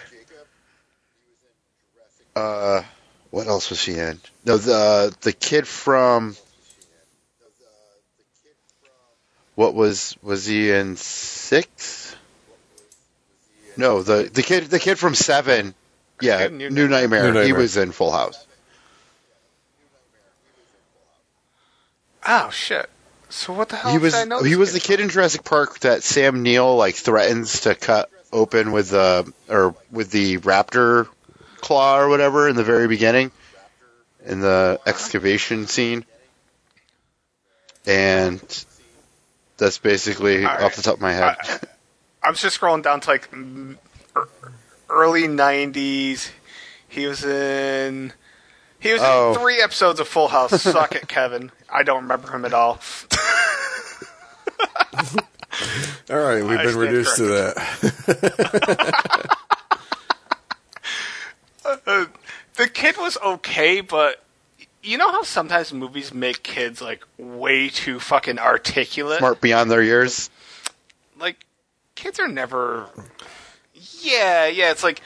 Uh, 2.36 2.84
what 3.32 3.48
else 3.48 3.70
was 3.70 3.84
he 3.84 3.98
in? 3.98 4.20
No, 4.44 4.56
the 4.56 5.12
the 5.22 5.32
kid 5.32 5.66
from. 5.66 6.36
What 9.56 9.74
was 9.74 10.16
was 10.22 10.46
he 10.46 10.70
in 10.70 10.94
six? 10.94 12.14
No, 13.76 14.04
the 14.04 14.30
the 14.32 14.44
kid 14.44 14.66
the 14.66 14.78
kid 14.78 14.96
from 14.96 15.16
seven. 15.16 15.74
Yeah, 16.20 16.46
New 16.46 16.70
New, 16.70 16.86
Nightmare. 16.86 17.32
New 17.32 17.40
He 17.40 17.52
was 17.52 17.76
in 17.76 17.90
Full 17.90 18.12
House. 18.12 18.46
Oh 22.24 22.50
shit! 22.50 22.88
So 23.28 23.52
what 23.54 23.70
the 23.70 23.76
hell 23.76 23.90
He 23.90 23.98
was 23.98 24.14
I 24.14 24.22
know 24.22 24.40
he 24.40 24.50
this 24.50 24.58
was 24.58 24.72
the 24.72 24.78
kid 24.78 24.98
kid 24.98 25.00
in 25.00 25.08
Jurassic 25.08 25.42
Park 25.42 25.80
that 25.80 26.04
Sam 26.04 26.44
Neill 26.44 26.76
like 26.76 26.94
threatens 26.94 27.62
to 27.62 27.74
cut 27.74 28.08
open 28.32 28.72
with 28.72 28.90
the 28.90 29.30
or 29.48 29.74
with 29.90 30.10
the 30.10 30.38
raptor 30.38 31.08
claw 31.60 31.98
or 31.98 32.08
whatever 32.08 32.48
in 32.48 32.56
the 32.56 32.64
very 32.64 32.88
beginning 32.88 33.30
in 34.24 34.40
the 34.40 34.80
excavation 34.86 35.66
scene. 35.66 36.04
And 37.86 38.40
that's 39.56 39.78
basically 39.78 40.44
All 40.44 40.52
right. 40.54 40.62
off 40.62 40.76
the 40.76 40.82
top 40.82 40.94
of 40.94 41.00
my 41.00 41.12
head. 41.12 41.36
I- 41.40 41.58
I'm 42.22 42.34
just 42.34 42.60
scrolling 42.60 42.82
down 42.82 43.00
to 43.00 43.10
like 43.10 43.28
er- 43.34 44.28
early 44.90 45.22
'90s. 45.22 46.28
He 46.88 47.06
was 47.06 47.24
in. 47.24 48.12
He 48.78 48.92
was 48.92 49.00
Oh. 49.02 49.32
in 49.32 49.38
three 49.40 49.62
episodes 49.62 50.00
of 50.00 50.08
Full 50.08 50.28
House. 50.28 50.60
Suck 50.62 50.94
it, 50.94 51.08
Kevin. 51.08 51.50
I 51.72 51.82
don't 51.82 52.02
remember 52.02 52.30
him 52.30 52.44
at 52.44 52.52
all. 52.52 52.78
All 56.10 56.18
right, 56.18 56.42
we've 56.44 56.58
I 56.58 56.64
been 56.64 56.72
stand 56.72 56.76
reduced 56.76 57.16
to 57.16 57.22
that. 57.24 59.36
Uh, 61.86 62.06
the 62.56 62.68
kid 62.68 62.96
was 62.96 63.16
okay, 63.24 63.80
but 63.80 64.22
you 64.82 64.98
know 64.98 65.10
how 65.12 65.22
sometimes 65.22 65.72
movies 65.72 66.12
make 66.12 66.42
kids 66.42 66.80
like 66.80 67.02
way 67.18 67.68
too 67.68 68.00
fucking 68.00 68.38
articulate. 68.38 69.18
Smart 69.18 69.40
beyond 69.40 69.70
their 69.70 69.82
years. 69.82 70.30
Like 71.18 71.44
kids 71.94 72.18
are 72.18 72.28
never. 72.28 72.86
Yeah, 74.00 74.46
yeah. 74.46 74.70
It's 74.70 74.82
like 74.82 75.00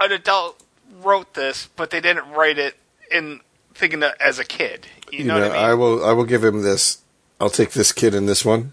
an 0.00 0.12
adult 0.12 0.62
wrote 1.00 1.34
this, 1.34 1.68
but 1.76 1.90
they 1.90 2.00
didn't 2.00 2.30
write 2.32 2.58
it 2.58 2.76
in 3.10 3.40
thinking 3.74 4.00
that 4.00 4.20
as 4.20 4.38
a 4.38 4.44
kid. 4.44 4.86
You, 5.10 5.20
You 5.20 5.24
know, 5.24 5.40
know, 5.40 5.48
what 5.48 5.58
I 5.58 5.68
mean? 5.70 5.78
will 5.78 6.04
I 6.04 6.12
will 6.12 6.24
give 6.24 6.44
him 6.44 6.62
this. 6.62 6.98
I'll 7.40 7.50
take 7.50 7.72
this 7.72 7.92
kid 7.92 8.14
in 8.14 8.26
this 8.26 8.44
one, 8.44 8.72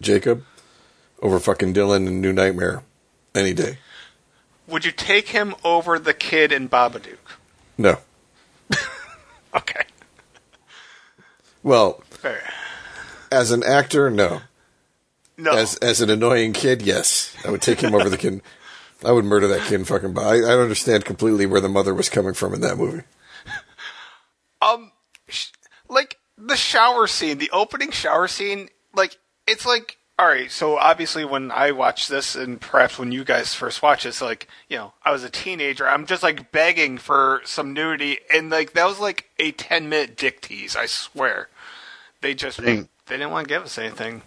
Jacob, 0.00 0.44
over 1.24 1.40
fucking 1.40 1.72
Dylan 1.72 2.06
and 2.06 2.20
New 2.20 2.32
Nightmare, 2.32 2.82
any 3.34 3.54
day. 3.54 3.78
Would 4.68 4.84
you 4.84 4.92
take 4.92 5.28
him 5.28 5.54
over 5.64 5.98
the 5.98 6.14
kid 6.14 6.52
in 6.52 6.68
Babadook? 6.68 7.18
No. 7.76 7.98
Okay. 9.56 9.84
Well, 11.62 12.02
Fair. 12.10 12.42
as 13.30 13.52
an 13.52 13.62
actor, 13.62 14.10
no. 14.10 14.40
No. 15.38 15.52
As 15.52 15.76
as 15.76 16.00
an 16.00 16.10
annoying 16.10 16.52
kid, 16.52 16.82
yes, 16.82 17.36
I 17.44 17.52
would 17.52 17.62
take 17.62 17.80
him 17.80 17.94
over 17.94 18.08
the 18.08 18.18
kid. 18.18 18.42
I 19.04 19.12
would 19.12 19.24
murder 19.24 19.46
that 19.46 19.62
kid. 19.68 19.86
Fucking. 19.86 20.18
I, 20.18 20.38
I 20.38 20.40
don't 20.40 20.62
understand 20.62 21.04
completely 21.04 21.46
where 21.46 21.60
the 21.60 21.68
mother 21.68 21.94
was 21.94 22.08
coming 22.08 22.34
from 22.34 22.52
in 22.52 22.62
that 22.62 22.76
movie. 22.76 23.04
um, 24.60 24.90
sh- 25.28 25.52
like 25.88 26.18
the 26.36 26.56
shower 26.56 27.06
scene, 27.06 27.38
the 27.38 27.50
opening 27.52 27.92
shower 27.92 28.26
scene, 28.26 28.70
like 28.92 29.16
it's 29.46 29.64
like 29.64 29.98
all 30.18 30.26
right. 30.26 30.50
So 30.50 30.76
obviously, 30.76 31.24
when 31.24 31.50
I 31.50 31.72
watched 31.72 32.08
this, 32.08 32.36
and 32.36 32.60
perhaps 32.60 32.98
when 32.98 33.10
you 33.12 33.24
guys 33.24 33.54
first 33.54 33.82
watched 33.82 34.04
this, 34.04 34.20
like 34.20 34.46
you 34.68 34.76
know, 34.76 34.92
I 35.04 35.10
was 35.10 35.24
a 35.24 35.30
teenager. 35.30 35.88
I'm 35.88 36.06
just 36.06 36.22
like 36.22 36.52
begging 36.52 36.98
for 36.98 37.40
some 37.44 37.72
nudity, 37.72 38.18
and 38.32 38.50
like 38.50 38.72
that 38.74 38.86
was 38.86 39.00
like 39.00 39.28
a 39.38 39.50
ten 39.52 39.88
minute 39.88 40.16
dick 40.16 40.40
tease. 40.40 40.76
I 40.76 40.86
swear, 40.86 41.48
they 42.20 42.34
just 42.34 42.62
Dang. 42.62 42.88
they 43.06 43.16
didn't 43.16 43.32
want 43.32 43.48
to 43.48 43.54
give 43.54 43.62
us 43.62 43.76
anything. 43.78 44.22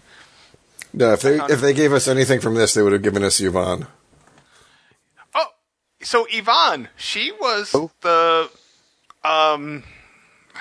No, 0.93 1.13
if 1.13 1.21
they 1.21 1.37
if 1.37 1.61
they 1.61 1.73
gave 1.73 1.93
us 1.93 2.07
anything 2.07 2.39
from 2.41 2.55
this, 2.55 2.73
they 2.73 2.81
would 2.81 2.93
have 2.93 3.01
given 3.03 3.23
us 3.23 3.39
Yvonne. 3.39 3.87
Oh, 5.35 5.47
so 6.01 6.25
Yvonne, 6.29 6.89
she 6.97 7.31
was 7.31 7.71
Oh. 7.73 7.91
the 8.01 8.49
um. 9.23 9.83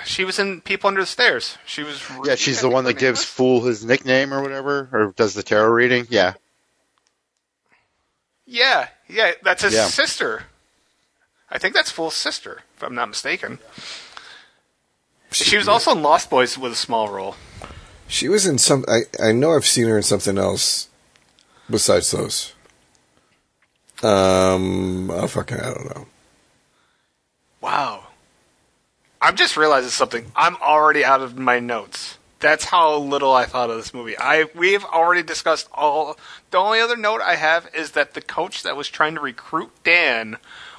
She 0.05 0.23
was 0.23 0.39
in 0.39 0.61
People 0.61 0.87
Under 0.87 1.01
the 1.01 1.07
Stairs. 1.07 1.57
She 1.65 1.83
was. 1.83 2.01
Yeah, 2.25 2.35
she's 2.35 2.61
the 2.61 2.69
one 2.69 2.85
that 2.85 2.97
gives 2.97 3.23
Fool 3.23 3.61
his 3.61 3.83
nickname 3.85 4.33
or 4.33 4.41
whatever, 4.41 4.89
or 4.91 5.13
does 5.15 5.33
the 5.33 5.43
tarot 5.43 5.69
reading. 5.69 6.07
Yeah. 6.09 6.33
Yeah, 8.45 8.87
yeah, 9.09 9.33
that's 9.43 9.63
his 9.63 9.73
Yeah. 9.73 9.87
sister. 9.87 10.43
I 11.49 11.57
think 11.57 11.73
that's 11.73 11.91
Fool's 11.91 12.15
sister, 12.15 12.61
if 12.75 12.83
I'm 12.83 12.95
not 12.95 13.09
mistaken. 13.09 13.59
She 15.31 15.57
was 15.57 15.67
also 15.67 15.91
in 15.91 16.01
Lost 16.01 16.29
Boys 16.29 16.57
with 16.57 16.71
a 16.71 16.75
small 16.75 17.09
role. 17.09 17.35
She 18.07 18.29
was 18.29 18.45
in 18.45 18.57
some. 18.57 18.85
I 18.87 19.01
I 19.21 19.33
know 19.33 19.53
I've 19.53 19.65
seen 19.65 19.87
her 19.87 19.97
in 19.97 20.03
something 20.03 20.37
else 20.37 20.87
besides 21.69 22.11
those. 22.11 22.53
Um, 24.01 25.09
oh 25.11 25.27
fucking, 25.27 25.59
I 25.59 25.73
don't 25.73 25.95
know. 25.95 26.07
Wow. 27.59 28.06
I'm 29.21 29.35
just 29.35 29.57
realizing 29.57 29.89
something. 29.89 30.31
I'm 30.35 30.55
already 30.57 31.03
out 31.03 31.21
of 31.21 31.37
my 31.37 31.59
notes. 31.59 32.17
That's 32.39 32.65
how 32.65 32.95
little 32.97 33.33
I 33.33 33.45
thought 33.45 33.71
of 33.71 33.77
this 33.77 33.93
movie. 33.93 34.15
I 34.17 34.45
we've 34.53 34.85
already 34.85 35.23
discussed 35.23 35.67
all. 35.73 36.17
The 36.51 36.57
only 36.57 36.79
other 36.79 36.95
note 36.95 37.21
I 37.21 37.35
have 37.35 37.67
is 37.73 37.91
that 37.91 38.13
the 38.13 38.21
coach 38.21 38.61
that 38.61 38.77
was 38.77 38.89
trying 38.89 39.15
to 39.15 39.21
recruit 39.21 39.71
Dan 39.83 40.37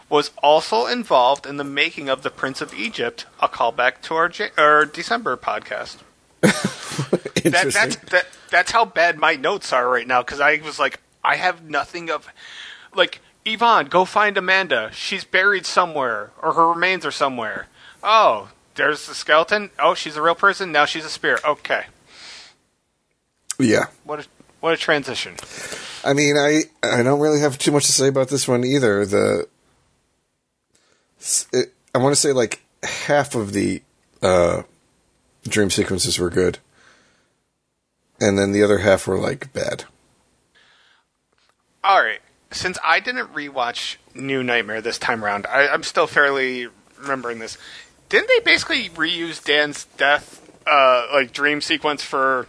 was 0.09 0.31
also 0.41 0.87
involved 0.87 1.47
in 1.47 1.57
the 1.57 1.65
making 1.65 2.09
of 2.09 2.23
the 2.23 2.31
Prince 2.31 2.61
of 2.61 2.73
Egypt. 2.73 3.27
A 3.41 3.49
callback 3.49 4.01
to 4.03 4.15
our 4.15 4.29
J- 4.29 4.51
our 4.57 4.87
December 4.87 5.37
podcast. 5.37 5.99
that, 6.41 7.43
Interesting. 7.45 7.53
that's 7.53 7.97
that, 8.11 8.27
that's 8.51 8.71
how 8.71 8.85
bad 8.85 9.19
my 9.19 9.35
notes 9.35 9.73
are 9.73 9.89
right 9.89 10.07
now 10.07 10.23
because 10.23 10.41
I 10.41 10.61
was 10.65 10.79
like, 10.79 11.01
I 11.25 11.37
have 11.37 11.69
nothing 11.69 12.09
of 12.09 12.29
like 12.95 13.21
Yvonne, 13.45 13.87
go 13.87 14.05
find 14.05 14.37
Amanda. 14.37 14.91
She's 14.93 15.25
buried 15.25 15.67
somewhere, 15.67 16.31
or 16.41 16.53
her 16.53 16.69
remains 16.69 17.05
are 17.05 17.11
somewhere. 17.11 17.67
Oh, 18.03 18.51
there's 18.75 19.07
the 19.07 19.15
skeleton. 19.15 19.71
Oh, 19.79 19.95
she's 19.95 20.17
a 20.17 20.23
real 20.23 20.35
person. 20.35 20.73
Now 20.73 20.85
she's 20.85 21.05
a 21.05 21.11
spirit. 21.11 21.45
Okay, 21.45 21.85
yeah. 23.59 23.87
what 24.05 24.21
a, 24.21 24.27
what 24.61 24.75
a 24.75 24.77
transition. 24.77 25.35
I 26.05 26.13
mean, 26.13 26.37
I 26.37 26.63
I 26.83 27.03
don't 27.03 27.21
really 27.21 27.41
have 27.41 27.59
too 27.59 27.73
much 27.73 27.87
to 27.87 27.93
say 27.93 28.09
about 28.09 28.29
this 28.29 28.47
one 28.47 28.65
either. 28.65 29.05
The 29.05 29.49
it, 31.53 31.75
I 31.95 31.99
want 31.99 32.15
to 32.15 32.21
say 32.21 32.33
like 32.33 32.63
half 32.83 33.35
of 33.35 33.53
the 33.53 33.83
uh, 34.23 34.63
dream 35.45 35.71
sequences 35.71 36.19
were 36.19 36.31
good, 36.31 36.59
and 38.21 38.39
then 38.39 38.53
the 38.53 38.63
other 38.63 38.79
half 38.79 39.07
were 39.07 39.19
like 39.19 39.53
bad. 39.53 39.85
All 41.83 42.03
right, 42.03 42.21
since 42.51 42.79
I 42.85 43.01
didn't 43.01 43.35
rewatch 43.35 43.97
New 44.15 44.43
Nightmare 44.43 44.81
this 44.81 44.99
time 44.99 45.25
around, 45.25 45.47
I, 45.47 45.69
I'm 45.69 45.83
still 45.83 46.07
fairly 46.07 46.69
remembering 47.01 47.39
this. 47.39 47.59
Didn't 48.09 48.29
they 48.29 48.41
basically 48.41 48.89
reuse 48.91 49.43
Dan's 49.45 49.85
death, 49.97 50.41
uh, 50.67 51.07
like 51.13 51.33
dream 51.33 51.61
sequence 51.61 52.03
for 52.03 52.47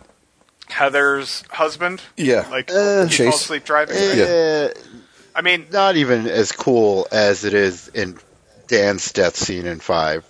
Heather's 0.70 1.44
husband? 1.50 2.02
Yeah. 2.18 2.48
like 2.50 2.70
Uh, 2.72 2.74
he 2.74 2.78
falls 3.08 3.16
Chase. 3.16 3.36
asleep 3.36 3.66
driving. 3.66 3.96
Eh, 3.98 4.70
I 5.36 5.42
mean, 5.42 5.68
not 5.72 5.96
even 5.98 6.28
as 6.28 6.52
cool 6.52 7.08
as 7.12 7.44
it 7.46 7.54
is 7.54 7.88
in 7.90 8.18
Dan's 8.68 9.12
death 9.12 9.36
scene 9.36 9.66
in 9.66 9.80
five. 9.80 10.26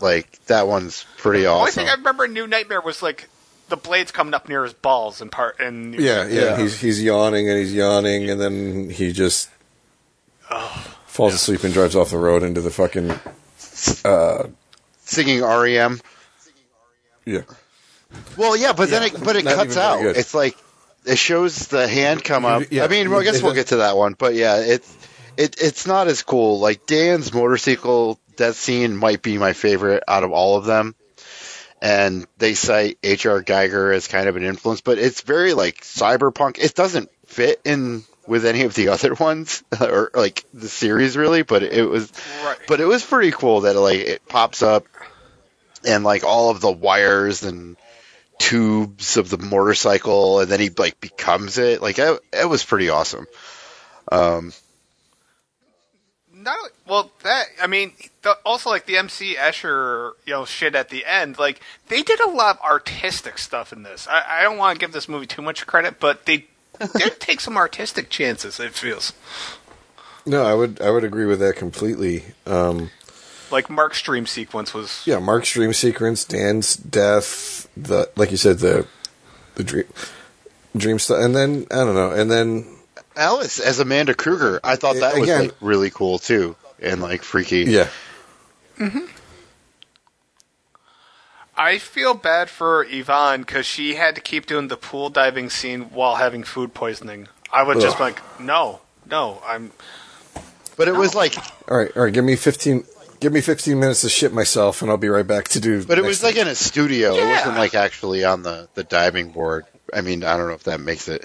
Like 0.00 0.44
that 0.46 0.66
one's 0.68 1.06
pretty 1.16 1.40
The 1.42 1.46
only 1.46 1.68
awesome. 1.68 1.84
thing 1.84 1.88
I 1.88 1.94
remember 1.94 2.26
in 2.26 2.32
New 2.34 2.46
Nightmare 2.46 2.80
was 2.82 3.02
like 3.02 3.28
the 3.68 3.76
blades 3.76 4.12
coming 4.12 4.34
up 4.34 4.48
near 4.48 4.62
his 4.64 4.74
balls 4.74 5.20
and 5.22 5.32
part 5.32 5.58
and 5.60 5.94
Yeah, 5.94 6.26
yeah. 6.26 6.40
Yeah. 6.42 6.56
He's 6.58 6.78
he's 6.80 7.02
yawning 7.02 7.48
and 7.48 7.58
he's 7.58 7.74
yawning, 7.74 8.28
and 8.30 8.38
then 8.40 8.90
he 8.90 9.12
just 9.12 9.48
falls 11.06 11.32
asleep 11.34 11.64
and 11.64 11.72
drives 11.72 11.96
off 11.96 12.10
the 12.10 12.18
road 12.18 12.42
into 12.42 12.60
the 12.60 12.70
fucking 12.70 13.18
Singing 15.04 15.42
REM. 15.42 16.00
yeah. 17.24 17.42
Well, 18.36 18.56
yeah, 18.56 18.72
but 18.72 18.88
then 18.88 19.02
it, 19.02 19.22
but 19.22 19.36
it 19.36 19.44
cuts 19.44 19.76
out. 19.76 20.04
It's 20.04 20.34
like 20.34 20.56
it 21.04 21.18
shows 21.18 21.68
the 21.68 21.86
hand 21.86 22.24
come 22.24 22.44
up. 22.44 22.64
Yeah, 22.70 22.84
I 22.84 22.88
mean, 22.88 23.10
well, 23.10 23.20
I 23.20 23.24
guess 23.24 23.42
we'll 23.42 23.54
get 23.54 23.68
to 23.68 23.76
that 23.76 23.96
one, 23.96 24.14
but 24.14 24.34
yeah, 24.34 24.56
it's 24.58 24.96
it 25.36 25.56
it's 25.60 25.86
not 25.86 26.08
as 26.08 26.22
cool. 26.22 26.58
Like 26.60 26.86
Dan's 26.86 27.32
motorcycle 27.34 28.18
death 28.36 28.56
scene 28.56 28.96
might 28.96 29.22
be 29.22 29.38
my 29.38 29.52
favorite 29.52 30.02
out 30.06 30.22
of 30.24 30.32
all 30.32 30.56
of 30.56 30.64
them. 30.64 30.94
And 31.82 32.26
they 32.38 32.54
cite 32.54 32.98
H.R. 33.02 33.42
Giger 33.42 33.94
as 33.94 34.08
kind 34.08 34.28
of 34.28 34.36
an 34.36 34.42
influence, 34.44 34.80
but 34.80 34.98
it's 34.98 35.20
very 35.20 35.52
like 35.52 35.82
cyberpunk. 35.82 36.58
It 36.58 36.74
doesn't 36.74 37.10
fit 37.26 37.60
in 37.64 38.04
with 38.26 38.44
any 38.44 38.62
of 38.62 38.74
the 38.74 38.88
other 38.88 39.14
ones 39.14 39.62
or 39.80 40.10
like 40.14 40.44
the 40.52 40.68
series 40.68 41.16
really, 41.16 41.42
but 41.42 41.62
it 41.62 41.88
was 41.88 42.12
Right. 42.44 42.58
but 42.66 42.80
it 42.80 42.86
was 42.86 43.04
pretty 43.04 43.30
cool 43.30 43.62
that 43.62 43.74
like 43.76 44.00
it 44.00 44.26
pops 44.28 44.62
up 44.62 44.84
and 45.84 46.04
like 46.04 46.24
all 46.24 46.50
of 46.50 46.60
the 46.60 46.70
wires 46.72 47.42
and 47.42 47.76
tubes 48.38 49.16
of 49.16 49.30
the 49.30 49.38
motorcycle 49.38 50.40
and 50.40 50.50
then 50.50 50.60
he 50.60 50.68
like 50.68 51.00
becomes 51.00 51.56
it 51.56 51.80
like 51.80 51.98
it, 51.98 52.20
it 52.34 52.46
was 52.46 52.62
pretty 52.62 52.90
awesome 52.90 53.26
um 54.12 54.52
not 56.34 56.58
well 56.86 57.10
that 57.22 57.46
I 57.62 57.66
mean 57.66 57.92
the, 58.22 58.36
also 58.44 58.68
like 58.70 58.84
the 58.86 58.98
MC 58.98 59.36
Escher 59.36 60.12
you 60.26 60.34
know 60.34 60.44
shit 60.44 60.74
at 60.74 60.90
the 60.90 61.06
end 61.06 61.38
like 61.38 61.60
they 61.88 62.02
did 62.02 62.20
a 62.20 62.28
lot 62.28 62.56
of 62.58 62.62
artistic 62.62 63.38
stuff 63.38 63.72
in 63.72 63.82
this. 63.82 64.06
I, 64.06 64.40
I 64.40 64.42
don't 64.42 64.58
want 64.58 64.78
to 64.78 64.84
give 64.84 64.92
this 64.92 65.08
movie 65.08 65.26
too 65.26 65.42
much 65.42 65.66
credit, 65.66 65.98
but 65.98 66.26
they 66.26 66.46
did 66.96 67.20
take 67.20 67.40
some 67.40 67.56
artistic 67.56 68.08
chances. 68.10 68.60
It 68.60 68.72
feels 68.72 69.12
No, 70.24 70.44
I 70.44 70.54
would 70.54 70.80
I 70.80 70.90
would 70.90 71.04
agree 71.04 71.26
with 71.26 71.40
that 71.40 71.56
completely. 71.56 72.24
Um, 72.46 72.90
like 73.50 73.70
Mark's 73.70 74.02
dream 74.02 74.26
sequence 74.26 74.74
was 74.74 75.02
yeah, 75.06 75.18
Mark's 75.18 75.52
dream 75.52 75.72
sequence, 75.72 76.24
Dan's 76.24 76.76
death, 76.76 77.68
the 77.76 78.10
like 78.16 78.30
you 78.30 78.36
said 78.36 78.58
the 78.58 78.86
the 79.54 79.64
dream 79.64 79.84
dream 80.76 80.98
stuff, 80.98 81.22
and 81.22 81.34
then 81.34 81.66
I 81.70 81.76
don't 81.76 81.94
know, 81.94 82.10
and 82.10 82.30
then 82.30 82.66
Alice 83.14 83.60
as 83.60 83.80
Amanda 83.80 84.14
Krueger, 84.14 84.60
I 84.62 84.76
thought 84.76 84.96
that 84.96 85.18
was 85.18 85.28
like 85.28 85.54
really 85.60 85.90
cool 85.90 86.18
too, 86.18 86.56
and 86.80 87.00
like 87.00 87.22
freaky. 87.22 87.64
Yeah. 87.64 87.88
I 91.56 91.78
feel 91.78 92.14
bad 92.14 92.50
for 92.50 92.84
Yvonne 92.88 93.40
because 93.40 93.64
she 93.66 93.94
had 93.94 94.14
to 94.14 94.20
keep 94.20 94.46
doing 94.46 94.68
the 94.68 94.76
pool 94.76 95.08
diving 95.08 95.48
scene 95.50 95.82
while 95.90 96.16
having 96.16 96.44
food 96.44 96.74
poisoning. 96.74 97.28
I 97.52 97.62
would 97.62 97.80
just 97.80 97.98
Ugh. 97.98 97.98
be 97.98 98.04
like, 98.04 98.40
no, 98.40 98.80
no, 99.10 99.40
I'm. 99.46 99.72
But 100.76 100.88
it 100.88 100.94
was 100.94 101.14
like, 101.14 101.36
All 101.68 101.76
right, 101.78 101.90
all 101.96 102.02
right. 102.04 102.12
Give 102.12 102.24
me 102.24 102.36
fifteen. 102.36 102.84
Give 103.18 103.32
me 103.32 103.40
fifteen 103.40 103.80
minutes 103.80 104.02
to 104.02 104.10
shit 104.10 104.32
myself, 104.34 104.82
and 104.82 104.90
I'll 104.90 104.98
be 104.98 105.08
right 105.08 105.26
back 105.26 105.48
to 105.48 105.60
do. 105.60 105.82
but 105.84 105.98
it 105.98 106.02
next 106.02 106.08
was 106.08 106.22
like 106.22 106.36
in 106.36 106.46
a 106.48 106.54
studio. 106.54 107.14
It 107.14 107.26
wasn't 107.26 107.56
like 107.56 107.74
actually 107.74 108.24
on 108.24 108.42
the 108.42 108.68
the 108.74 108.84
diving 108.84 109.30
board. 109.30 109.64
I 109.94 110.02
mean, 110.02 110.22
I 110.24 110.36
don't 110.36 110.48
know 110.48 110.54
if 110.54 110.64
that 110.64 110.80
makes 110.80 111.08
it 111.08 111.24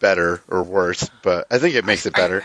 better 0.00 0.42
or 0.48 0.62
worse, 0.62 1.08
but 1.22 1.46
I 1.50 1.58
think 1.58 1.74
it 1.76 1.86
makes 1.86 2.04
it 2.04 2.12
better. 2.14 2.44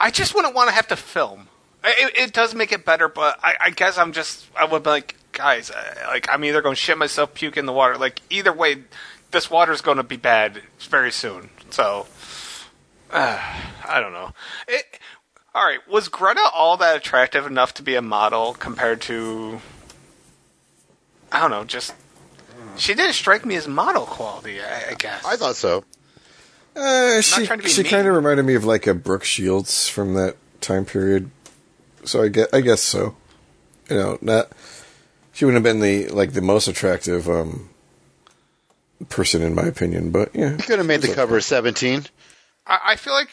I 0.00 0.10
just 0.10 0.34
wouldn't 0.34 0.54
want 0.54 0.70
to 0.70 0.74
have 0.74 0.88
to 0.88 0.96
film. 0.96 1.48
It, 1.84 2.16
it 2.16 2.32
does 2.32 2.54
make 2.54 2.72
it 2.72 2.84
better, 2.84 3.08
but 3.08 3.38
I, 3.42 3.54
I 3.60 3.70
guess 3.70 3.96
I'm 3.96 4.12
just. 4.12 4.46
I 4.58 4.64
would 4.64 4.82
be 4.82 4.90
like, 4.90 5.14
guys, 5.40 5.70
uh, 5.70 5.94
like 6.08 6.28
I'm 6.30 6.44
either 6.44 6.60
going 6.60 6.74
to 6.74 6.80
shit 6.80 6.98
myself, 6.98 7.32
puke 7.32 7.56
in 7.56 7.64
the 7.64 7.72
water. 7.72 7.96
Like 7.96 8.20
either 8.28 8.52
way, 8.52 8.84
this 9.30 9.50
water's 9.50 9.80
going 9.80 9.96
to 9.96 10.02
be 10.02 10.18
bad 10.18 10.60
very 10.80 11.10
soon. 11.10 11.48
So, 11.70 12.06
uh, 13.10 13.38
I 13.88 14.00
don't 14.00 14.12
know. 14.12 14.32
It, 14.68 14.84
all 15.54 15.64
right, 15.64 15.80
was 15.88 16.08
Greta 16.08 16.42
all 16.54 16.76
that 16.76 16.96
attractive 16.96 17.46
enough 17.46 17.72
to 17.74 17.82
be 17.82 17.94
a 17.94 18.02
model 18.02 18.52
compared 18.52 19.00
to? 19.02 19.60
I 21.32 21.40
don't 21.40 21.50
know. 21.50 21.64
Just 21.64 21.94
she 22.76 22.92
didn't 22.92 23.14
strike 23.14 23.46
me 23.46 23.56
as 23.56 23.66
model 23.66 24.04
quality. 24.04 24.60
I, 24.60 24.90
I 24.90 24.94
guess. 24.94 25.24
I 25.24 25.36
thought 25.36 25.56
so. 25.56 25.84
Uh, 26.76 27.22
she 27.22 27.46
trying 27.46 27.60
to 27.60 27.64
be 27.64 27.70
she 27.70 27.82
kind 27.82 28.06
of 28.06 28.14
reminded 28.14 28.44
me 28.44 28.54
of 28.54 28.64
like 28.64 28.86
a 28.86 28.94
Brooke 28.94 29.24
Shields 29.24 29.88
from 29.88 30.14
that 30.14 30.36
time 30.60 30.84
period. 30.84 31.30
So 32.04 32.22
I 32.22 32.28
guess 32.28 32.48
I 32.52 32.60
guess 32.60 32.82
so. 32.82 33.16
You 33.88 33.96
know, 33.96 34.18
not 34.20 34.52
she 35.40 35.46
wouldn't 35.46 35.64
have 35.64 35.72
been 35.72 35.80
the 35.80 36.08
like 36.08 36.34
the 36.34 36.42
most 36.42 36.68
attractive 36.68 37.26
um 37.26 37.70
person 39.08 39.40
in 39.40 39.54
my 39.54 39.62
opinion, 39.62 40.10
but 40.10 40.36
yeah. 40.36 40.50
You 40.50 40.58
could 40.58 40.76
have 40.76 40.86
made 40.86 41.00
the 41.00 41.14
cover 41.14 41.38
of 41.38 41.44
Seventeen. 41.44 42.04
I, 42.66 42.80
I 42.88 42.96
feel 42.96 43.14
like. 43.14 43.30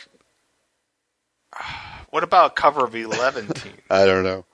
What 2.09 2.23
about 2.23 2.55
cover 2.55 2.85
of 2.85 2.95
Eleven 2.95 3.51
I 3.89 4.05
don't 4.05 4.23
know. 4.23 4.45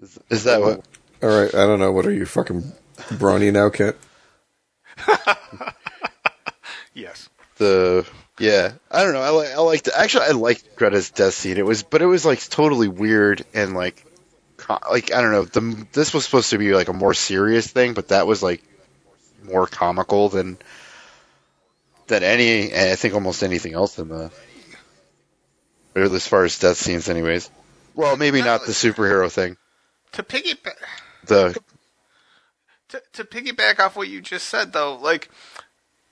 Is, 0.00 0.18
is 0.30 0.44
that 0.44 0.62
what? 0.62 0.86
All 1.22 1.28
right, 1.28 1.54
I 1.54 1.66
don't 1.66 1.80
know. 1.80 1.92
What 1.92 2.06
are 2.06 2.12
you 2.12 2.24
fucking 2.24 2.72
brawny 3.18 3.50
now, 3.50 3.68
Kent? 3.68 3.96
yes. 6.94 7.28
the 7.58 8.08
yeah 8.40 8.72
i 8.90 9.02
don't 9.02 9.12
know 9.12 9.20
i 9.20 9.30
like 9.30 9.50
i 9.50 9.58
liked 9.58 9.88
actually 9.94 10.24
i 10.24 10.30
liked 10.30 10.76
greta's 10.76 11.10
death 11.10 11.34
scene 11.34 11.56
it 11.56 11.66
was 11.66 11.82
but 11.82 12.02
it 12.02 12.06
was 12.06 12.24
like 12.24 12.40
totally 12.48 12.86
weird 12.86 13.44
and 13.52 13.74
like 13.74 14.04
co- 14.07 14.07
like 14.90 15.12
i 15.12 15.20
don't 15.20 15.32
know 15.32 15.44
the 15.44 15.86
this 15.92 16.12
was 16.12 16.24
supposed 16.24 16.50
to 16.50 16.58
be 16.58 16.74
like 16.74 16.88
a 16.88 16.92
more 16.92 17.14
serious 17.14 17.66
thing 17.66 17.94
but 17.94 18.08
that 18.08 18.26
was 18.26 18.42
like 18.42 18.62
more 19.44 19.66
comical 19.66 20.28
than 20.28 20.58
than 22.08 22.22
any 22.22 22.74
i 22.74 22.94
think 22.96 23.14
almost 23.14 23.42
anything 23.42 23.74
else 23.74 23.98
in 23.98 24.08
the 24.08 24.30
or 25.96 26.02
as 26.02 26.26
far 26.26 26.44
as 26.44 26.58
death 26.58 26.76
scenes 26.76 27.08
anyways 27.08 27.50
well 27.94 28.16
maybe 28.16 28.42
not 28.42 28.64
the 28.66 28.72
superhero 28.72 29.30
thing 29.30 29.56
To 30.12 30.22
piggyback 30.22 30.76
the 31.24 31.58
to, 32.88 33.02
to 33.12 33.24
piggyback 33.24 33.78
off 33.78 33.96
what 33.96 34.08
you 34.08 34.20
just 34.20 34.48
said, 34.48 34.72
though, 34.72 34.96
like 34.96 35.28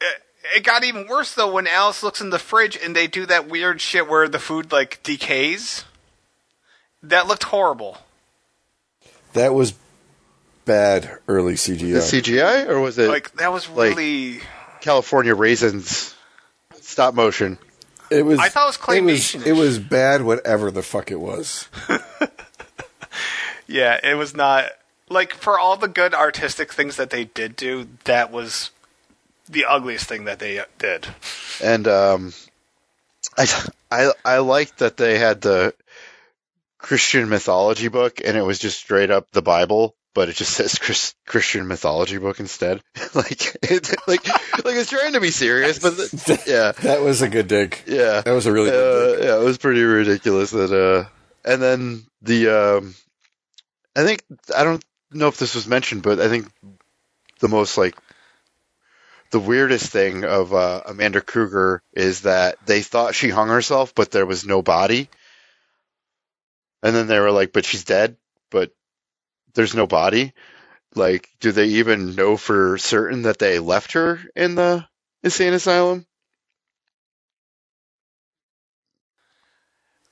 it, 0.00 0.22
it 0.56 0.64
got 0.64 0.84
even 0.84 1.08
worse 1.08 1.34
though 1.34 1.52
when 1.52 1.66
Alice 1.66 2.02
looks 2.02 2.20
in 2.20 2.30
the 2.30 2.38
fridge 2.38 2.78
and 2.82 2.94
they 2.94 3.06
do 3.06 3.26
that 3.26 3.48
weird 3.48 3.80
shit 3.80 4.08
where 4.08 4.28
the 4.28 4.38
food 4.38 4.72
like 4.72 5.02
decays. 5.02 5.84
That 7.02 7.26
looked 7.26 7.44
horrible. 7.44 7.98
That 9.34 9.52
was 9.54 9.74
bad 10.64 11.18
early 11.28 11.54
CGI. 11.54 11.92
the 11.92 11.98
CGI. 12.00 12.66
cgi 12.66 12.68
or 12.68 12.80
was 12.80 12.98
it 12.98 13.08
Like 13.08 13.32
that 13.36 13.52
was 13.52 13.68
like- 13.68 13.96
really. 13.96 14.40
california 14.80 15.34
raisins 15.34 16.14
stop 16.80 17.14
motion 17.14 17.58
it 18.10 18.22
was. 18.24 18.38
I 18.38 18.48
thought 18.48 18.64
it 18.64 18.66
was 18.66 18.76
It 18.96 19.02
was, 19.02 19.20
claymation-ish. 19.20 19.46
it 19.48 19.52
was 19.54 19.78
bad, 19.80 20.22
whatever 20.22 20.70
the 20.70 20.82
fuck 20.82 21.10
it 21.10 21.18
was. 21.20 21.68
Yeah, 23.68 23.98
it 24.02 24.14
was 24.14 24.34
not 24.34 24.66
like 25.08 25.34
for 25.34 25.58
all 25.58 25.76
the 25.76 25.88
good 25.88 26.14
artistic 26.14 26.72
things 26.72 26.96
that 26.96 27.10
they 27.10 27.24
did 27.24 27.56
do. 27.56 27.88
That 28.04 28.30
was 28.30 28.70
the 29.48 29.64
ugliest 29.64 30.06
thing 30.06 30.24
that 30.26 30.38
they 30.38 30.58
uh, 30.60 30.64
did. 30.78 31.08
and 31.62 31.88
um, 31.88 32.32
I 33.36 33.46
I 33.90 34.12
I 34.24 34.38
liked 34.38 34.78
that 34.78 34.96
they 34.96 35.18
had 35.18 35.40
the 35.40 35.74
Christian 36.78 37.28
mythology 37.28 37.88
book, 37.88 38.20
and 38.24 38.36
it 38.36 38.42
was 38.42 38.58
just 38.58 38.78
straight 38.78 39.10
up 39.10 39.30
the 39.32 39.42
Bible, 39.42 39.94
but 40.14 40.28
it 40.28 40.36
just 40.36 40.52
says 40.56 40.76
Chris, 40.78 41.14
Christian 41.26 41.66
mythology 41.68 42.18
book 42.18 42.40
instead. 42.40 42.80
like 43.14 43.54
it, 43.62 43.94
like 44.06 44.26
like 44.28 44.76
it's 44.76 44.90
trying 44.90 45.14
to 45.14 45.20
be 45.20 45.30
serious, 45.30 45.78
but 45.78 45.96
the- 45.96 46.42
yeah, 46.46 46.72
That 46.82 47.00
was 47.02 47.22
a 47.22 47.28
good 47.28 47.48
dig. 47.48 47.78
yeah, 47.86 48.20
That 48.22 48.32
was 48.32 48.46
a 48.46 48.52
really 48.52 48.70
good 48.70 49.20
uh, 49.20 49.24
yeah, 49.24 49.40
it 49.40 49.44
was 49.44 49.58
pretty 49.58 49.82
ridiculous. 49.82 50.50
That 50.50 50.72
uh, 50.72 51.08
and 51.50 51.62
then 51.62 52.06
the 52.22 52.48
um, 52.48 52.94
I 53.94 54.04
think 54.04 54.22
I 54.56 54.64
don't 54.64 54.84
know 55.12 55.28
if 55.28 55.38
this 55.38 55.54
was 55.54 55.66
mentioned, 55.66 56.02
but 56.02 56.20
I 56.20 56.28
think 56.28 56.48
the 57.40 57.48
most 57.48 57.78
like 57.78 57.94
the 59.30 59.40
weirdest 59.40 59.90
thing 59.90 60.24
of 60.24 60.54
uh, 60.54 60.82
Amanda 60.86 61.20
Krueger 61.20 61.82
is 61.92 62.22
that 62.22 62.56
they 62.66 62.82
thought 62.82 63.14
she 63.14 63.28
hung 63.28 63.48
herself, 63.48 63.94
but 63.94 64.10
there 64.10 64.26
was 64.26 64.46
no 64.46 64.62
body, 64.62 65.08
and 66.86 66.94
then 66.94 67.08
they 67.08 67.18
were 67.18 67.32
like, 67.32 67.52
"But 67.52 67.64
she's 67.64 67.82
dead," 67.82 68.16
but 68.48 68.70
there's 69.54 69.74
no 69.74 69.88
body. 69.88 70.32
Like, 70.94 71.28
do 71.40 71.50
they 71.50 71.66
even 71.66 72.14
know 72.14 72.36
for 72.36 72.78
certain 72.78 73.22
that 73.22 73.40
they 73.40 73.58
left 73.58 73.92
her 73.94 74.20
in 74.36 74.54
the 74.54 74.86
insane 75.24 75.52
asylum? 75.52 76.06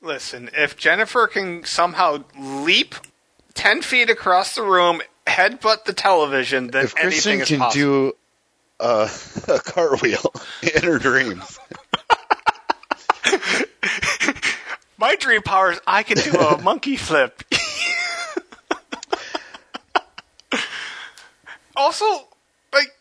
Listen, 0.02 0.50
if 0.52 0.76
Jennifer 0.76 1.28
can 1.28 1.64
somehow 1.64 2.24
leap 2.36 2.96
ten 3.54 3.80
feet 3.80 4.10
across 4.10 4.56
the 4.56 4.62
room, 4.62 5.00
headbutt 5.28 5.84
the 5.84 5.92
television, 5.92 6.66
then 6.72 6.86
if 6.86 6.96
anything 6.98 7.38
Kristen 7.38 7.40
is 7.40 7.48
can 7.48 7.58
possible. 7.60 7.82
do 7.82 8.12
uh, 8.80 9.08
a 9.48 9.60
cartwheel 9.60 10.32
in 10.74 10.82
her 10.82 10.98
dreams, 10.98 11.60
My 14.96 15.16
dream 15.16 15.42
power 15.42 15.72
is 15.72 15.80
I 15.86 16.02
can 16.02 16.16
do 16.18 16.38
a 16.38 16.60
monkey 16.62 16.96
flip. 16.96 17.42
also, 21.76 22.04
like, 22.72 22.94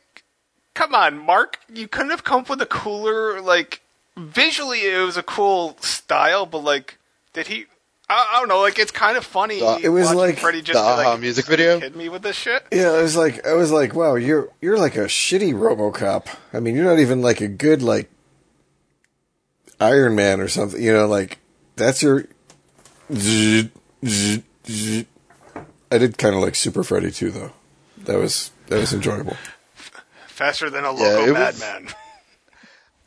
come 0.74 0.96
on, 0.96 1.18
Mark, 1.18 1.60
you 1.72 1.88
couldn't 1.88 2.12
have 2.12 2.24
come 2.24 2.42
up 2.42 2.50
with 2.50 2.62
a 2.62 2.66
cooler, 2.66 3.42
like, 3.42 3.82
visually 4.18 4.80
it 4.80 5.04
was 5.06 5.18
a 5.18 5.24
cool 5.24 5.78
style, 5.82 6.46
but 6.46 6.60
like, 6.60 6.98
did 7.34 7.48
he? 7.48 7.66
I, 8.10 8.34
I 8.34 8.40
don't 8.40 8.50
know. 8.50 8.62
Like, 8.62 8.78
it's 8.78 8.92
kind 8.92 9.18
of 9.18 9.26
funny. 9.26 9.60
It 9.82 9.90
was 9.90 10.14
like 10.14 10.38
Freddy 10.38 10.62
just 10.62 10.78
the 10.78 11.04
be 11.04 11.08
like, 11.10 11.20
music 11.20 11.46
video? 11.46 11.80
Kidding 11.80 11.98
me 11.98 12.10
with 12.10 12.22
this 12.22 12.36
shit? 12.36 12.66
Yeah, 12.72 12.98
it 12.98 13.02
was 13.02 13.16
like, 13.16 13.46
I 13.46 13.54
was 13.54 13.72
like, 13.72 13.96
wow, 13.96 14.16
you're 14.16 14.50
you're 14.62 14.78
like 14.78 14.96
a 14.96 15.06
shitty 15.06 15.54
RoboCop. 15.54 16.28
I 16.54 16.60
mean, 16.60 16.76
you're 16.76 16.86
not 16.86 17.00
even 17.00 17.22
like 17.22 17.42
a 17.42 17.48
good 17.48 17.82
like 17.82 18.10
Iron 19.80 20.16
Man 20.16 20.40
or 20.40 20.48
something. 20.48 20.82
You 20.82 20.94
know, 20.94 21.08
like 21.08 21.40
that's 21.76 22.02
your. 22.04 22.26
I 25.92 25.98
did 25.98 26.18
kind 26.18 26.36
of 26.36 26.42
like 26.42 26.56
Super 26.56 26.84
Freddy 26.84 27.12
too, 27.12 27.32
though. 27.32 27.52
That 28.06 28.18
was 28.18 28.52
that 28.68 28.78
was 28.80 28.94
enjoyable. 28.94 29.36
Faster 30.28 30.70
than 30.70 30.84
a 30.84 30.94
Yeah, 30.94 31.00
local 31.04 31.24
it 31.26 31.32
was- 31.40 31.60
madman. 31.62 31.94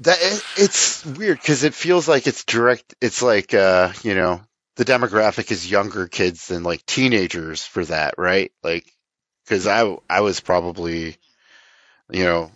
that 0.01 0.19
it, 0.21 0.43
it's 0.59 1.05
weird 1.05 1.39
because 1.41 1.65
it 1.65 1.75
feels 1.75 2.07
like 2.09 2.27
it's 2.27 2.45
direct. 2.45 2.95
It's 3.01 3.23
like 3.23 3.53
uh, 3.55 3.93
you 4.03 4.15
know, 4.15 4.41
the 4.77 4.85
demographic 4.85 5.51
is 5.51 5.71
younger 5.71 6.07
kids 6.07 6.47
than 6.49 6.63
like 6.63 6.85
teenagers 6.87 7.65
for 7.65 7.85
that, 7.87 8.15
right? 8.19 8.53
Like, 8.63 8.85
because 9.45 9.67
I 9.67 9.97
I 10.09 10.21
was 10.21 10.41
probably, 10.41 11.17
you 12.11 12.25
know, 12.25 12.51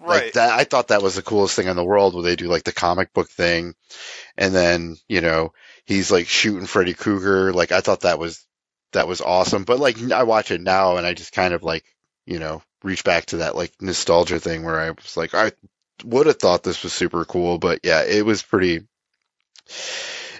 Right. 0.00 0.24
Like 0.24 0.32
that, 0.34 0.58
I 0.58 0.64
thought 0.64 0.88
that 0.88 1.02
was 1.02 1.16
the 1.16 1.22
coolest 1.22 1.56
thing 1.56 1.66
in 1.66 1.76
the 1.76 1.84
world 1.84 2.14
where 2.14 2.22
they 2.22 2.36
do 2.36 2.46
like 2.46 2.64
the 2.64 2.72
comic 2.72 3.12
book 3.12 3.28
thing, 3.30 3.74
and 4.36 4.54
then 4.54 4.96
you 5.08 5.20
know 5.20 5.52
he's 5.86 6.10
like 6.10 6.28
shooting 6.28 6.66
Freddy 6.66 6.94
Krueger. 6.94 7.52
Like 7.52 7.72
I 7.72 7.80
thought 7.80 8.02
that 8.02 8.18
was 8.18 8.46
that 8.92 9.08
was 9.08 9.20
awesome. 9.20 9.64
But 9.64 9.80
like 9.80 10.00
I 10.12 10.22
watch 10.22 10.50
it 10.50 10.60
now 10.60 10.96
and 10.96 11.06
I 11.06 11.14
just 11.14 11.32
kind 11.32 11.52
of 11.52 11.62
like 11.64 11.84
you 12.26 12.38
know 12.38 12.62
reach 12.84 13.02
back 13.02 13.26
to 13.26 13.38
that 13.38 13.56
like 13.56 13.72
nostalgia 13.80 14.38
thing 14.38 14.62
where 14.62 14.78
I 14.78 14.90
was 14.90 15.16
like 15.16 15.34
I 15.34 15.50
would 16.04 16.26
have 16.26 16.38
thought 16.38 16.62
this 16.62 16.82
was 16.84 16.92
super 16.92 17.24
cool, 17.24 17.58
but 17.58 17.80
yeah, 17.82 18.02
it 18.04 18.24
was 18.24 18.42
pretty. 18.42 18.86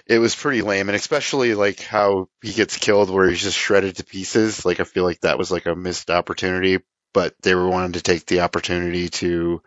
It 0.05 0.17
was 0.17 0.35
pretty 0.35 0.63
lame, 0.63 0.89
and 0.89 0.95
especially 0.95 1.53
like 1.53 1.81
how 1.81 2.29
he 2.41 2.51
gets 2.53 2.77
killed, 2.77 3.11
where 3.11 3.29
he's 3.29 3.43
just 3.43 3.57
shredded 3.57 3.97
to 3.97 4.03
pieces. 4.03 4.65
Like 4.65 4.79
I 4.79 4.83
feel 4.83 5.03
like 5.03 5.19
that 5.21 5.37
was 5.37 5.51
like 5.51 5.67
a 5.67 5.75
missed 5.75 6.09
opportunity 6.09 6.79
but 7.13 7.35
they 7.41 7.55
were 7.55 7.67
wanting 7.67 7.93
to 7.93 8.01
take 8.01 8.25
the 8.25 8.41
opportunity 8.41 9.09
to 9.09 9.61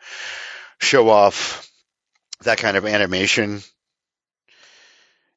show 0.79 1.09
off 1.09 1.71
that 2.43 2.59
kind 2.59 2.77
of 2.77 2.87
animation 2.87 3.63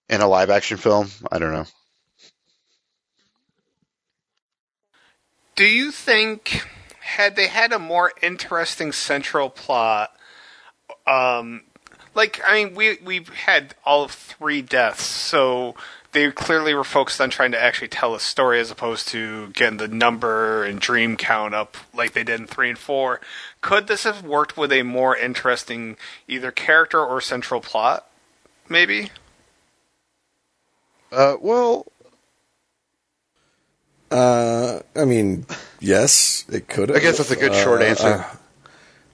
in 0.10 0.22
a 0.22 0.28
live 0.28 0.50
action 0.50 0.78
film. 0.78 1.10
I 1.32 1.39
don't 1.39 1.54
know. 1.54 1.65
Do 5.56 5.65
you 5.65 5.91
think 5.91 6.65
had 7.00 7.36
they 7.36 7.48
had 7.48 7.72
a 7.72 7.80
more 7.80 8.12
interesting 8.22 8.91
central 8.91 9.50
plot, 9.50 10.12
um, 11.08 11.63
like 12.13 12.41
I 12.46 12.65
mean, 12.65 12.76
we 12.76 12.98
we've 13.04 13.30
had 13.30 13.76
all 13.86 14.08
three 14.08 14.62
deaths, 14.62 15.04
so 15.04 15.76
they 16.15 16.32
clearly 16.32 16.73
were 16.73 16.86
focused 16.86 17.19
on 17.19 17.30
trying 17.30 17.51
to 17.51 17.62
actually 17.62 17.89
tell 17.89 18.15
a 18.15 18.19
story 18.19 18.60
as 18.60 18.71
opposed 18.71 19.10
to 19.10 19.49
getting 19.49 19.78
the 19.78 19.88
number 19.88 20.63
and 20.63 20.80
dream 20.80 21.17
count 21.17 21.54
up 21.54 21.75
like 21.93 22.13
they 22.13 22.23
did 22.23 22.39
in 22.39 22.47
three 22.47 22.69
and 22.69 22.80
four. 22.80 23.19
Could 23.60 23.88
this 23.88 24.06
have 24.06 24.23
worked 24.23 24.58
with 24.58 24.71
a 24.71 24.84
more 24.84 25.15
interesting 25.15 25.97
either 26.28 26.51
character 26.51 27.04
or 27.04 27.19
central 27.19 27.60
plot? 27.60 28.08
Maybe. 28.69 29.12
Uh, 31.12 31.36
well, 31.39 31.86
Uh, 34.10 34.80
I 34.95 35.04
mean, 35.04 35.45
yes, 35.82 36.45
it 36.49 36.67
could. 36.69 36.95
I 36.95 36.99
guess 36.99 37.17
that's 37.17 37.32
a 37.32 37.36
good 37.36 37.54
short 37.54 37.82
answer. 37.82 38.08
uh, 38.08 38.36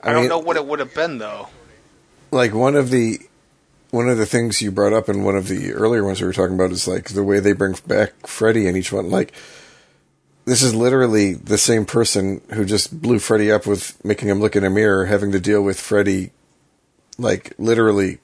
I, 0.03 0.13
don't 0.13 0.27
know 0.27 0.37
what 0.39 0.57
it 0.57 0.65
would 0.65 0.79
have 0.79 0.93
been 0.93 1.17
though. 1.17 1.47
like 2.29 2.53
one 2.53 2.75
of 2.75 2.91
the 2.91 3.19
one 3.91 4.09
of 4.09 4.17
the 4.17 4.25
things 4.25 4.61
you 4.61 4.71
brought 4.71 4.93
up 4.93 5.07
in 5.09 5.23
one 5.23 5.35
of 5.35 5.47
the 5.47 5.73
earlier 5.73 6.03
ones 6.03 6.19
we 6.21 6.27
were 6.27 6.33
talking 6.33 6.55
about 6.55 6.71
is 6.71 6.87
like 6.87 7.09
the 7.09 7.23
way 7.23 7.39
they 7.39 7.53
bring 7.53 7.75
back 7.85 8.25
Freddy 8.27 8.67
in 8.67 8.75
each 8.75 8.91
one. 8.91 9.09
Like 9.09 9.33
this 10.45 10.63
is 10.63 10.73
literally 10.73 11.33
the 11.33 11.57
same 11.57 11.85
person 11.85 12.41
who 12.53 12.65
just 12.65 13.01
blew 13.01 13.19
Freddy 13.19 13.51
up 13.51 13.67
with 13.67 14.03
making 14.03 14.27
him 14.29 14.39
look 14.39 14.55
in 14.55 14.63
a 14.63 14.69
mirror, 14.69 15.05
having 15.05 15.31
to 15.33 15.39
deal 15.39 15.61
with 15.61 15.79
Freddy, 15.79 16.31
like 17.17 17.53
literally 17.57 18.19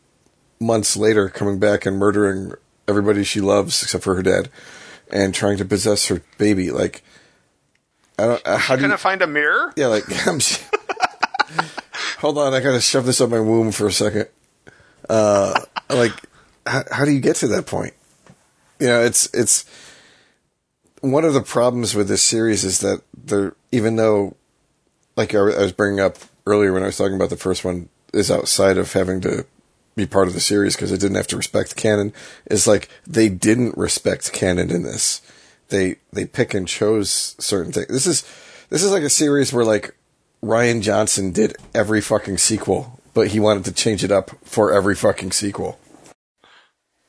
months 0.60 0.98
later, 0.98 1.30
coming 1.30 1.60
back 1.60 1.86
and 1.86 1.98
murdering 1.98 2.54
everybody 2.88 3.24
she 3.24 3.42
loves 3.42 3.84
except 3.84 4.04
for 4.04 4.16
her 4.16 4.24
dad, 4.24 4.50
and 5.12 5.36
trying 5.36 5.58
to 5.58 5.66
possess 5.66 6.08
her 6.08 6.22
baby. 6.38 6.72
Like 6.72 7.04
I 8.18 8.26
don't. 8.26 8.42
uh, 8.48 8.58
How 8.58 8.76
do 8.76 8.82
you, 8.82 8.86
Couldn't 8.88 9.00
find 9.00 9.22
a 9.22 9.28
mirror? 9.28 9.74
yeah, 9.76 9.88
like 9.88 10.06
I'm. 10.28 10.40
Hold 12.20 12.38
on, 12.40 12.54
I 12.54 12.62
gotta 12.62 12.82
shove 12.82 13.06
this 13.06 13.22
up 13.22 13.30
my 13.30 13.40
womb 13.40 13.72
for 13.72 13.86
a 13.88 13.92
second. 13.92 14.28
Uh, 15.10 15.62
like, 15.90 16.14
how, 16.66 16.84
how 16.92 17.06
do 17.06 17.12
you 17.12 17.20
get 17.20 17.38
to 17.38 17.48
that 17.50 17.66
point? 17.66 17.94
You 18.80 18.88
know, 18.88 19.02
it's 19.02 19.34
it's 19.34 19.66
one 21.02 21.26
of 21.26 21.34
the 21.34 21.42
problems 21.42 21.96
with 21.96 22.08
this 22.08 22.22
series 22.22 22.64
is 22.64 22.80
that 22.80 23.02
there, 23.16 23.56
even 23.72 23.96
though, 23.96 24.36
like 25.16 25.34
I 25.34 25.42
was 25.42 25.72
bringing 25.72 26.00
up 26.00 26.18
earlier 26.46 26.74
when 26.74 26.84
I 26.84 26.88
was 26.88 26.98
talking 26.98 27.16
about 27.16 27.30
the 27.30 27.38
first 27.38 27.66
one, 27.66 27.90
is 28.14 28.32
outside 28.32 28.78
of 28.78 28.94
having 28.94 29.22
to 29.22 29.46
be 29.96 30.06
part 30.06 30.28
of 30.28 30.34
the 30.34 30.40
series 30.40 30.76
because 30.76 30.92
it 30.92 31.00
didn't 31.00 31.18
have 31.18 31.28
to 31.28 31.38
respect 31.38 31.76
canon. 31.76 32.14
Is 32.46 32.68
like 32.68 32.90
they 33.06 33.30
didn't 33.30 33.78
respect 33.78 34.32
canon 34.32 34.70
in 34.70 34.84
this. 34.84 35.22
They 35.70 35.98
they 36.14 36.26
pick 36.26 36.54
and 36.54 36.68
chose 36.68 37.36
certain 37.40 37.74
things. 37.74 37.88
This 37.88 38.08
is 38.08 38.24
this 38.70 38.84
is 38.84 38.92
like 38.92 39.04
a 39.04 39.10
series 39.10 39.52
where 39.52 39.66
like 39.66 39.96
Rian 40.44 40.82
Johnson 40.82 41.32
did 41.32 41.56
every 41.74 42.02
fucking 42.02 42.38
sequel, 42.38 42.97
but 43.18 43.30
he 43.30 43.40
wanted 43.40 43.66
to 43.66 43.72
change 43.72 44.04
it 44.04 44.12
up 44.12 44.30
for 44.44 44.72
every 44.72 44.94
fucking 44.94 45.32
sequel. 45.32 45.80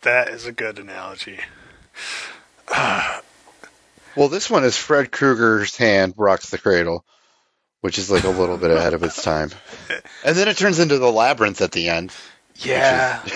That 0.01 0.29
is 0.31 0.47
a 0.47 0.53
good 0.53 0.79
analogy. 0.79 1.39
well, 4.17 4.31
this 4.31 4.49
one 4.49 4.65
is 4.65 4.75
Fred 4.75 5.13
Krueger's 5.13 5.77
hand 5.77 6.15
rocks 6.17 6.49
the 6.49 6.57
cradle, 6.57 7.05
which 7.83 7.99
is 7.99 8.11
like 8.11 8.25
a 8.25 8.31
little 8.31 8.57
bit 8.57 8.71
ahead 8.71 8.95
of 8.95 9.03
its 9.03 9.23
time, 9.23 9.51
and 10.25 10.35
then 10.35 10.49
it 10.49 10.57
turns 10.57 10.79
into 10.79 10.97
the 10.97 11.13
labyrinth 11.13 11.61
at 11.61 11.73
the 11.73 11.91
end. 11.91 12.11
Yeah. 12.57 13.23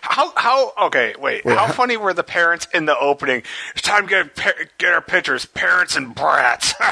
How 0.00 0.32
how 0.36 0.72
okay 0.86 1.14
wait 1.18 1.44
how 1.44 1.70
funny 1.70 1.98
were 1.98 2.14
the 2.14 2.22
parents 2.22 2.66
in 2.72 2.86
the 2.86 2.98
opening? 2.98 3.42
It's 3.72 3.82
time 3.82 4.08
to 4.08 4.24
get 4.34 4.78
get 4.78 4.92
our 4.94 5.02
pictures, 5.02 5.44
parents 5.44 5.96
and 5.96 6.14
brats. 6.14 6.72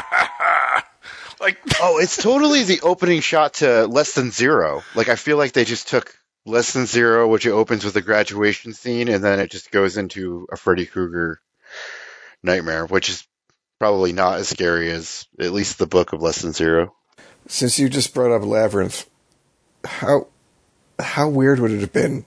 like 1.41 1.59
Oh, 1.81 1.99
it's 1.99 2.17
totally 2.17 2.63
the 2.63 2.81
opening 2.81 3.21
shot 3.21 3.55
to 3.55 3.87
Less 3.87 4.15
Than 4.15 4.31
Zero. 4.31 4.83
Like 4.95 5.09
I 5.09 5.17
feel 5.17 5.37
like 5.37 5.53
they 5.53 5.65
just 5.65 5.89
took 5.89 6.15
Less 6.45 6.73
Than 6.73 6.87
Zero, 6.87 7.29
which 7.29 7.47
opens 7.47 7.85
with 7.85 7.97
a 7.97 8.03
graduation 8.03 8.73
scene, 8.73 9.09
and 9.09 9.23
then 9.23 9.41
it 9.41 9.51
just 9.51 9.71
goes 9.71 9.97
into 9.97 10.47
a 10.53 10.57
Freddy 10.57 10.87
Krueger 10.87 11.41
nightmare, 12.43 12.87
which 12.87 13.09
is 13.09 13.27
probably 13.79 14.13
not 14.13 14.39
as 14.39 14.49
scary 14.49 14.91
as 14.91 15.27
at 15.39 15.53
least 15.53 15.79
the 15.79 15.87
book 15.87 16.13
of 16.13 16.23
Less 16.23 16.43
Than 16.43 16.53
Zero. 16.53 16.95
Since 17.49 17.79
you 17.79 17.89
just 17.89 18.15
brought 18.15 18.35
up 18.35 18.43
Labyrinth, 18.45 19.09
how 19.85 20.29
how 20.99 21.29
weird 21.29 21.61
would 21.61 21.73
it 21.73 21.81
have 21.81 21.93
been 21.93 22.25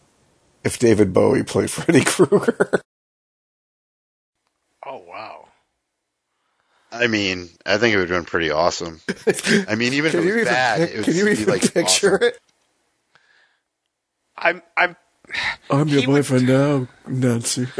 if 0.64 0.80
David 0.80 1.14
Bowie 1.14 1.44
played 1.44 1.72
Freddy 1.72 2.04
Krueger? 2.04 2.82
oh 4.86 5.04
wow. 5.08 5.48
I 7.00 7.08
mean, 7.08 7.50
I 7.66 7.78
think 7.78 7.94
it 7.94 7.98
would 7.98 8.10
have 8.10 8.20
been 8.20 8.26
pretty 8.26 8.52
awesome. 8.52 9.00
I 9.68 9.76
mean, 9.76 9.94
even 9.94 10.10
if 10.10 10.16
it 10.16 10.18
was 10.18 10.26
even 10.28 10.44
bad, 10.46 10.80
pic- 10.80 10.90
it 10.90 10.96
would 10.98 11.06
can 11.06 11.16
you 11.16 11.26
be 11.26 11.32
even 11.32 11.46
like 11.46 11.74
picture 11.74 12.16
awesome. 12.16 12.28
it? 12.28 12.40
I'm 14.38 14.62
I'm 14.78 14.96
I'm 15.70 15.88
your 15.88 16.02
He 16.02 16.08
would- 16.08 16.14
boyfriend 16.16 16.48
now, 16.48 16.88
Nancy. 17.08 17.68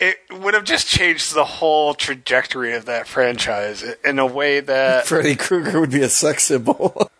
it 0.00 0.16
would 0.32 0.54
have 0.54 0.64
just 0.64 0.86
changed 0.86 1.34
the 1.34 1.44
whole 1.44 1.94
trajectory 1.94 2.74
of 2.74 2.86
that 2.86 3.06
franchise 3.06 3.82
in 4.04 4.18
a 4.18 4.26
way 4.26 4.60
that 4.60 5.06
Freddy 5.06 5.36
Krueger 5.36 5.80
would 5.80 5.90
be 5.90 6.02
a 6.02 6.08
sex 6.08 6.44
symbol. 6.44 7.10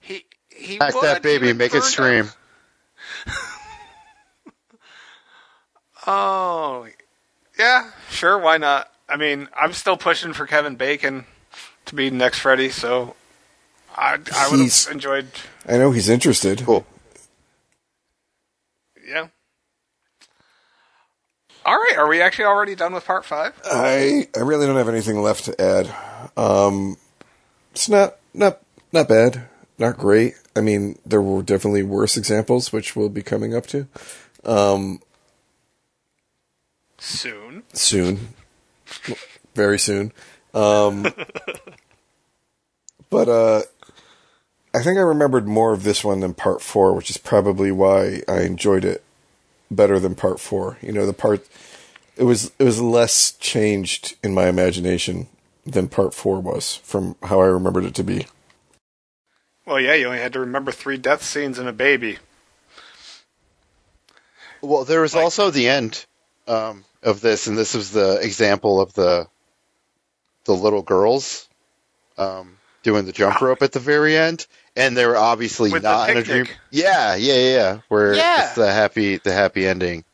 he 0.00 0.24
he 0.48 0.78
Pack 0.78 0.94
would, 0.94 1.04
that 1.04 1.22
baby, 1.22 1.46
would 1.48 1.58
make 1.58 1.72
it 1.74 1.80
burn 1.80 1.82
scream. 1.82 2.28
Oh, 6.06 6.86
yeah, 7.60 7.90
sure, 8.10 8.38
why 8.38 8.56
not? 8.56 8.90
I 9.08 9.16
mean, 9.16 9.48
I'm 9.54 9.72
still 9.74 9.96
pushing 9.98 10.32
for 10.32 10.46
Kevin 10.46 10.76
Bacon 10.76 11.26
to 11.86 11.94
be 11.94 12.10
next 12.10 12.38
Freddy, 12.38 12.70
so 12.70 13.14
I 13.96 14.18
I 14.34 14.48
would 14.50 14.60
He's- 14.60 14.86
have 14.86 14.94
enjoyed. 14.94 15.28
I 15.68 15.76
know 15.76 15.90
he's 15.92 16.08
interested. 16.08 16.62
Cool. 16.64 16.86
Yeah. 19.06 19.26
All 21.66 21.76
right, 21.76 21.98
are 21.98 22.08
we 22.08 22.22
actually 22.22 22.46
already 22.46 22.74
done 22.74 22.94
with 22.94 23.04
part 23.04 23.24
five? 23.24 23.52
I 23.64 24.28
I 24.34 24.40
really 24.40 24.66
don't 24.66 24.76
have 24.76 24.88
anything 24.88 25.20
left 25.20 25.44
to 25.44 25.60
add. 25.60 25.94
Um, 26.36 26.96
it's 27.72 27.88
not 27.88 28.16
not 28.32 28.60
not 28.92 29.08
bad, 29.08 29.48
not 29.78 29.98
great. 29.98 30.34
I 30.56 30.60
mean, 30.62 30.98
there 31.04 31.20
were 31.20 31.42
definitely 31.42 31.82
worse 31.82 32.16
examples, 32.16 32.72
which 32.72 32.96
we'll 32.96 33.08
be 33.10 33.22
coming 33.22 33.54
up 33.54 33.66
to 33.68 33.86
Soon. 37.00 37.62
soon, 37.72 38.34
very 39.54 39.78
soon. 39.78 40.12
Um, 40.52 41.02
but 43.10 43.28
uh, 43.28 43.62
I 44.74 44.82
think 44.82 44.98
I 44.98 45.02
remembered 45.02 45.48
more 45.48 45.72
of 45.72 45.82
this 45.82 46.04
one 46.04 46.20
than 46.20 46.34
part 46.34 46.60
four, 46.60 46.92
which 46.92 47.08
is 47.08 47.16
probably 47.16 47.72
why 47.72 48.22
I 48.28 48.42
enjoyed 48.42 48.84
it 48.84 49.02
better 49.70 49.98
than 49.98 50.14
part 50.14 50.40
four. 50.40 50.76
You 50.82 50.92
know, 50.92 51.06
the 51.06 51.14
part 51.14 51.48
it 52.16 52.24
was 52.24 52.52
it 52.58 52.64
was 52.64 52.82
less 52.82 53.32
changed 53.32 54.16
in 54.22 54.34
my 54.34 54.48
imagination 54.48 55.28
than 55.64 55.88
part 55.88 56.12
four 56.12 56.38
was 56.38 56.76
from 56.76 57.16
how 57.22 57.40
I 57.40 57.46
remembered 57.46 57.86
it 57.86 57.94
to 57.94 58.04
be. 58.04 58.26
Well, 59.64 59.80
yeah, 59.80 59.94
you 59.94 60.06
only 60.06 60.18
had 60.18 60.34
to 60.34 60.40
remember 60.40 60.70
three 60.70 60.98
death 60.98 61.22
scenes 61.22 61.58
and 61.58 61.68
a 61.68 61.72
baby. 61.72 62.18
Well, 64.60 64.84
there 64.84 65.00
was 65.00 65.14
also 65.14 65.50
the 65.50 65.68
end 65.68 66.04
um, 66.50 66.84
of 67.02 67.20
this, 67.20 67.46
and 67.46 67.56
this 67.56 67.74
was 67.74 67.92
the 67.92 68.18
example 68.20 68.80
of 68.80 68.92
the 68.94 69.26
the 70.44 70.52
little 70.54 70.82
girls 70.82 71.48
um, 72.18 72.56
doing 72.82 73.04
the 73.04 73.12
jump 73.12 73.40
rope 73.40 73.62
at 73.62 73.72
the 73.72 73.78
very 73.78 74.16
end, 74.16 74.46
and 74.76 74.96
they 74.96 75.06
were 75.06 75.16
obviously 75.16 75.70
With 75.70 75.82
the 75.82 75.88
not 75.88 76.10
in 76.10 76.16
a 76.16 76.22
dream. 76.22 76.46
Yeah, 76.70 77.14
yeah, 77.14 77.34
yeah, 77.34 77.54
yeah. 77.54 77.80
Where 77.88 78.14
Yeah. 78.14 78.42
it's 78.42 78.54
the 78.54 78.72
happy 78.72 79.16
the 79.18 79.32
happy 79.32 79.66
ending, 79.66 80.04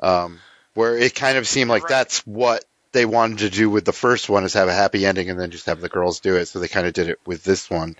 um, 0.00 0.38
where 0.74 0.96
it 0.98 1.14
kind 1.14 1.38
of 1.38 1.46
seemed 1.48 1.70
like 1.70 1.84
Right. 1.84 1.88
that's 1.90 2.26
what 2.26 2.64
they 2.92 3.06
wanted 3.06 3.38
to 3.38 3.50
do 3.50 3.70
with 3.70 3.84
the 3.86 3.92
first 3.92 4.28
one 4.28 4.44
is 4.44 4.52
have 4.52 4.68
a 4.68 4.74
happy 4.74 5.06
ending 5.06 5.30
and 5.30 5.40
then 5.40 5.50
just 5.50 5.66
have 5.66 5.80
the 5.80 5.88
girls 5.88 6.20
do 6.20 6.36
it. 6.36 6.46
So 6.46 6.58
they 6.58 6.68
kind 6.68 6.86
of 6.86 6.92
did 6.92 7.08
it 7.08 7.18
with 7.24 7.42
this 7.42 7.70
one. 7.70 7.96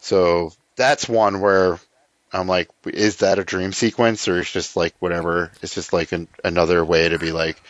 So 0.00 0.52
that's 0.76 1.06
one 1.08 1.40
where 1.40 1.78
I'm 2.32 2.46
like, 2.46 2.68
is 2.86 3.16
that 3.18 3.38
a 3.38 3.44
dream 3.44 3.72
sequence 3.72 4.26
or 4.28 4.38
it's 4.38 4.50
just 4.50 4.76
like 4.76 4.94
whatever? 5.00 5.52
It's 5.62 5.74
just 5.74 5.92
like 5.92 6.12
an, 6.12 6.28
another 6.44 6.84
way 6.84 7.08
to 7.08 7.18
be 7.18 7.30
like, 7.32 7.62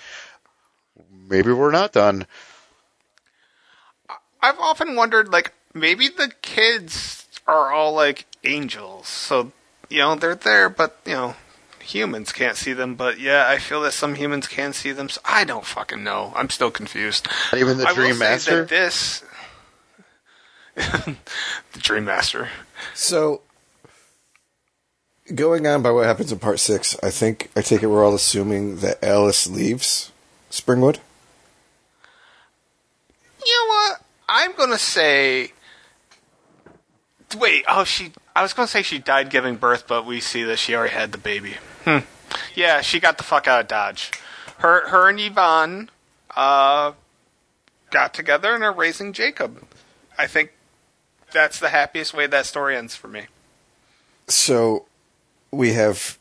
maybe 1.29 1.53
we're 1.53 1.70
not 1.72 1.92
done. 1.92 2.27
I've 4.40 4.59
often 4.59 4.96
wondered, 4.96 5.33
like, 5.33 5.53
maybe 5.75 6.09
the 6.09 6.33
kids 6.42 7.27
are 7.46 7.72
all 7.72 7.92
like 7.92 8.27
angels, 8.44 9.09
so 9.09 9.53
you 9.88 9.98
know 9.98 10.14
they're 10.14 10.35
there, 10.35 10.68
but 10.68 10.98
you 11.05 11.12
know 11.12 11.37
humans 11.81 12.33
can't 12.33 12.57
see 12.57 12.72
them. 12.72 12.94
But 12.94 13.18
yeah, 13.20 13.46
I 13.48 13.59
feel 13.59 13.83
that 13.83 13.92
some 13.92 14.14
humans 14.14 14.46
can 14.48 14.72
see 14.72 14.92
them. 14.92 15.09
So 15.09 15.20
I 15.25 15.44
don't 15.44 15.64
fucking 15.66 16.03
know. 16.03 16.33
I'm 16.37 16.51
still 16.51 16.70
confused. 16.70 17.29
Not 17.53 17.61
Even 17.61 17.79
the 17.79 17.87
I 17.87 17.92
will 17.92 17.96
Dream 17.96 18.14
say 18.14 18.18
Master. 18.18 18.57
that 18.61 18.68
this. 18.68 19.25
the 20.75 21.16
Dream 21.79 22.05
Master. 22.07 22.48
So, 22.94 23.42
going 25.35 25.66
on 25.66 25.83
by 25.83 25.90
what 25.90 26.07
happens 26.07 26.33
in 26.33 26.38
part 26.38 26.61
six, 26.61 26.97
I 27.03 27.11
think 27.11 27.51
I 27.57 27.62
take 27.62 27.83
it 27.83 27.87
we're 27.87 28.05
all 28.05 28.14
assuming 28.14 28.77
that 28.77 29.03
Alice 29.03 29.47
leaves 29.47 30.12
Springwood. 30.51 30.99
You 33.45 33.61
know 33.61 33.68
what? 33.68 34.03
I'm 34.29 34.53
gonna 34.55 34.79
say. 34.79 35.53
Wait. 37.37 37.64
Oh, 37.68 37.85
she. 37.85 38.12
I 38.37 38.42
was 38.42 38.53
gonna 38.53 38.68
say 38.68 38.83
she 38.83 38.99
died 38.99 39.31
giving 39.31 39.57
birth, 39.57 39.87
but 39.87 40.07
we 40.07 40.21
see 40.21 40.45
that 40.45 40.59
she 40.59 40.75
already 40.75 40.95
had 40.95 41.12
the 41.12 41.18
baby. 41.18 41.55
Hmm. 41.85 41.99
Yeah, 42.55 42.81
she 42.81 43.01
got 43.01 43.18
the 43.18 43.25
fuck 43.25 43.47
out 43.47 43.61
of 43.61 43.68
Dodge. 43.68 44.11
Her, 44.59 44.88
her 44.88 45.09
and 45.09 45.21
Yvonne, 45.21 45.90
uh, 46.37 46.92
got 47.90 48.14
together 48.14 48.55
and 48.55 48.62
are 48.62 48.73
raising 48.73 49.12
Jacob. 49.12 49.66
I 50.16 50.27
think 50.27 50.53
that's 51.33 51.59
the 51.59 51.71
happiest 51.71 52.14
way 52.14 52.27
that 52.27 52.47
story 52.47 52.77
ends 52.77 52.95
for 52.95 53.09
me. 53.09 53.27
So, 54.29 54.87
we 55.53 55.73
have 55.75 56.19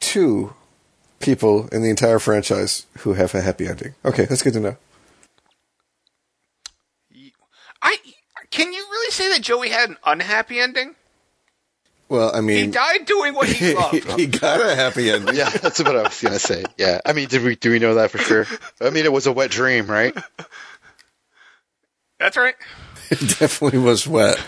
two 0.00 0.54
people 1.20 1.68
in 1.68 1.82
the 1.82 1.90
entire 1.90 2.18
franchise 2.18 2.86
who 2.98 3.14
have 3.14 3.34
a 3.34 3.40
happy 3.40 3.66
ending. 3.66 3.94
Okay, 4.04 4.24
that's 4.24 4.42
good 4.42 4.52
to 4.54 4.60
know. 4.60 4.76
I 7.82 7.96
can 8.50 8.72
you 8.72 8.78
really 8.90 9.10
say 9.10 9.28
that 9.30 9.42
Joey 9.42 9.68
had 9.68 9.90
an 9.90 9.96
unhappy 10.04 10.58
ending? 10.60 10.94
Well, 12.08 12.34
I 12.34 12.40
mean, 12.42 12.66
He 12.66 12.70
died 12.70 13.06
doing 13.06 13.34
what 13.34 13.48
he 13.48 13.74
loved. 13.74 14.18
he 14.18 14.26
got 14.26 14.60
a 14.60 14.74
happy 14.74 15.10
ending. 15.10 15.34
Yeah, 15.34 15.48
that's 15.50 15.78
what 15.80 15.96
I 15.96 16.02
was 16.02 16.20
gonna 16.20 16.38
say. 16.38 16.64
Yeah, 16.76 17.00
I 17.04 17.12
mean, 17.12 17.28
did 17.28 17.42
we 17.42 17.56
do 17.56 17.70
we 17.70 17.78
know 17.78 17.94
that 17.96 18.10
for 18.10 18.18
sure? 18.18 18.46
I 18.80 18.90
mean, 18.90 19.04
it 19.04 19.12
was 19.12 19.26
a 19.26 19.32
wet 19.32 19.50
dream, 19.50 19.86
right? 19.86 20.16
That's 22.18 22.36
right. 22.36 22.54
It 23.10 23.18
definitely 23.38 23.78
was 23.80 24.06
wet. 24.08 24.38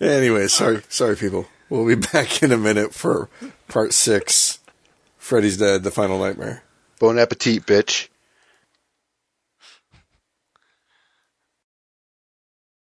Anyway, 0.00 0.46
sorry, 0.48 0.82
sorry, 0.88 1.16
people. 1.16 1.48
We'll 1.68 1.86
be 1.86 1.94
back 2.12 2.42
in 2.42 2.52
a 2.52 2.56
minute 2.58 2.94
for 2.94 3.28
part 3.68 3.92
six. 3.92 4.60
Freddy's 5.16 5.56
dead. 5.58 5.82
The 5.82 5.90
final 5.90 6.18
nightmare. 6.18 6.62
Bon 7.00 7.18
appetit, 7.18 7.66
bitch. 7.66 8.08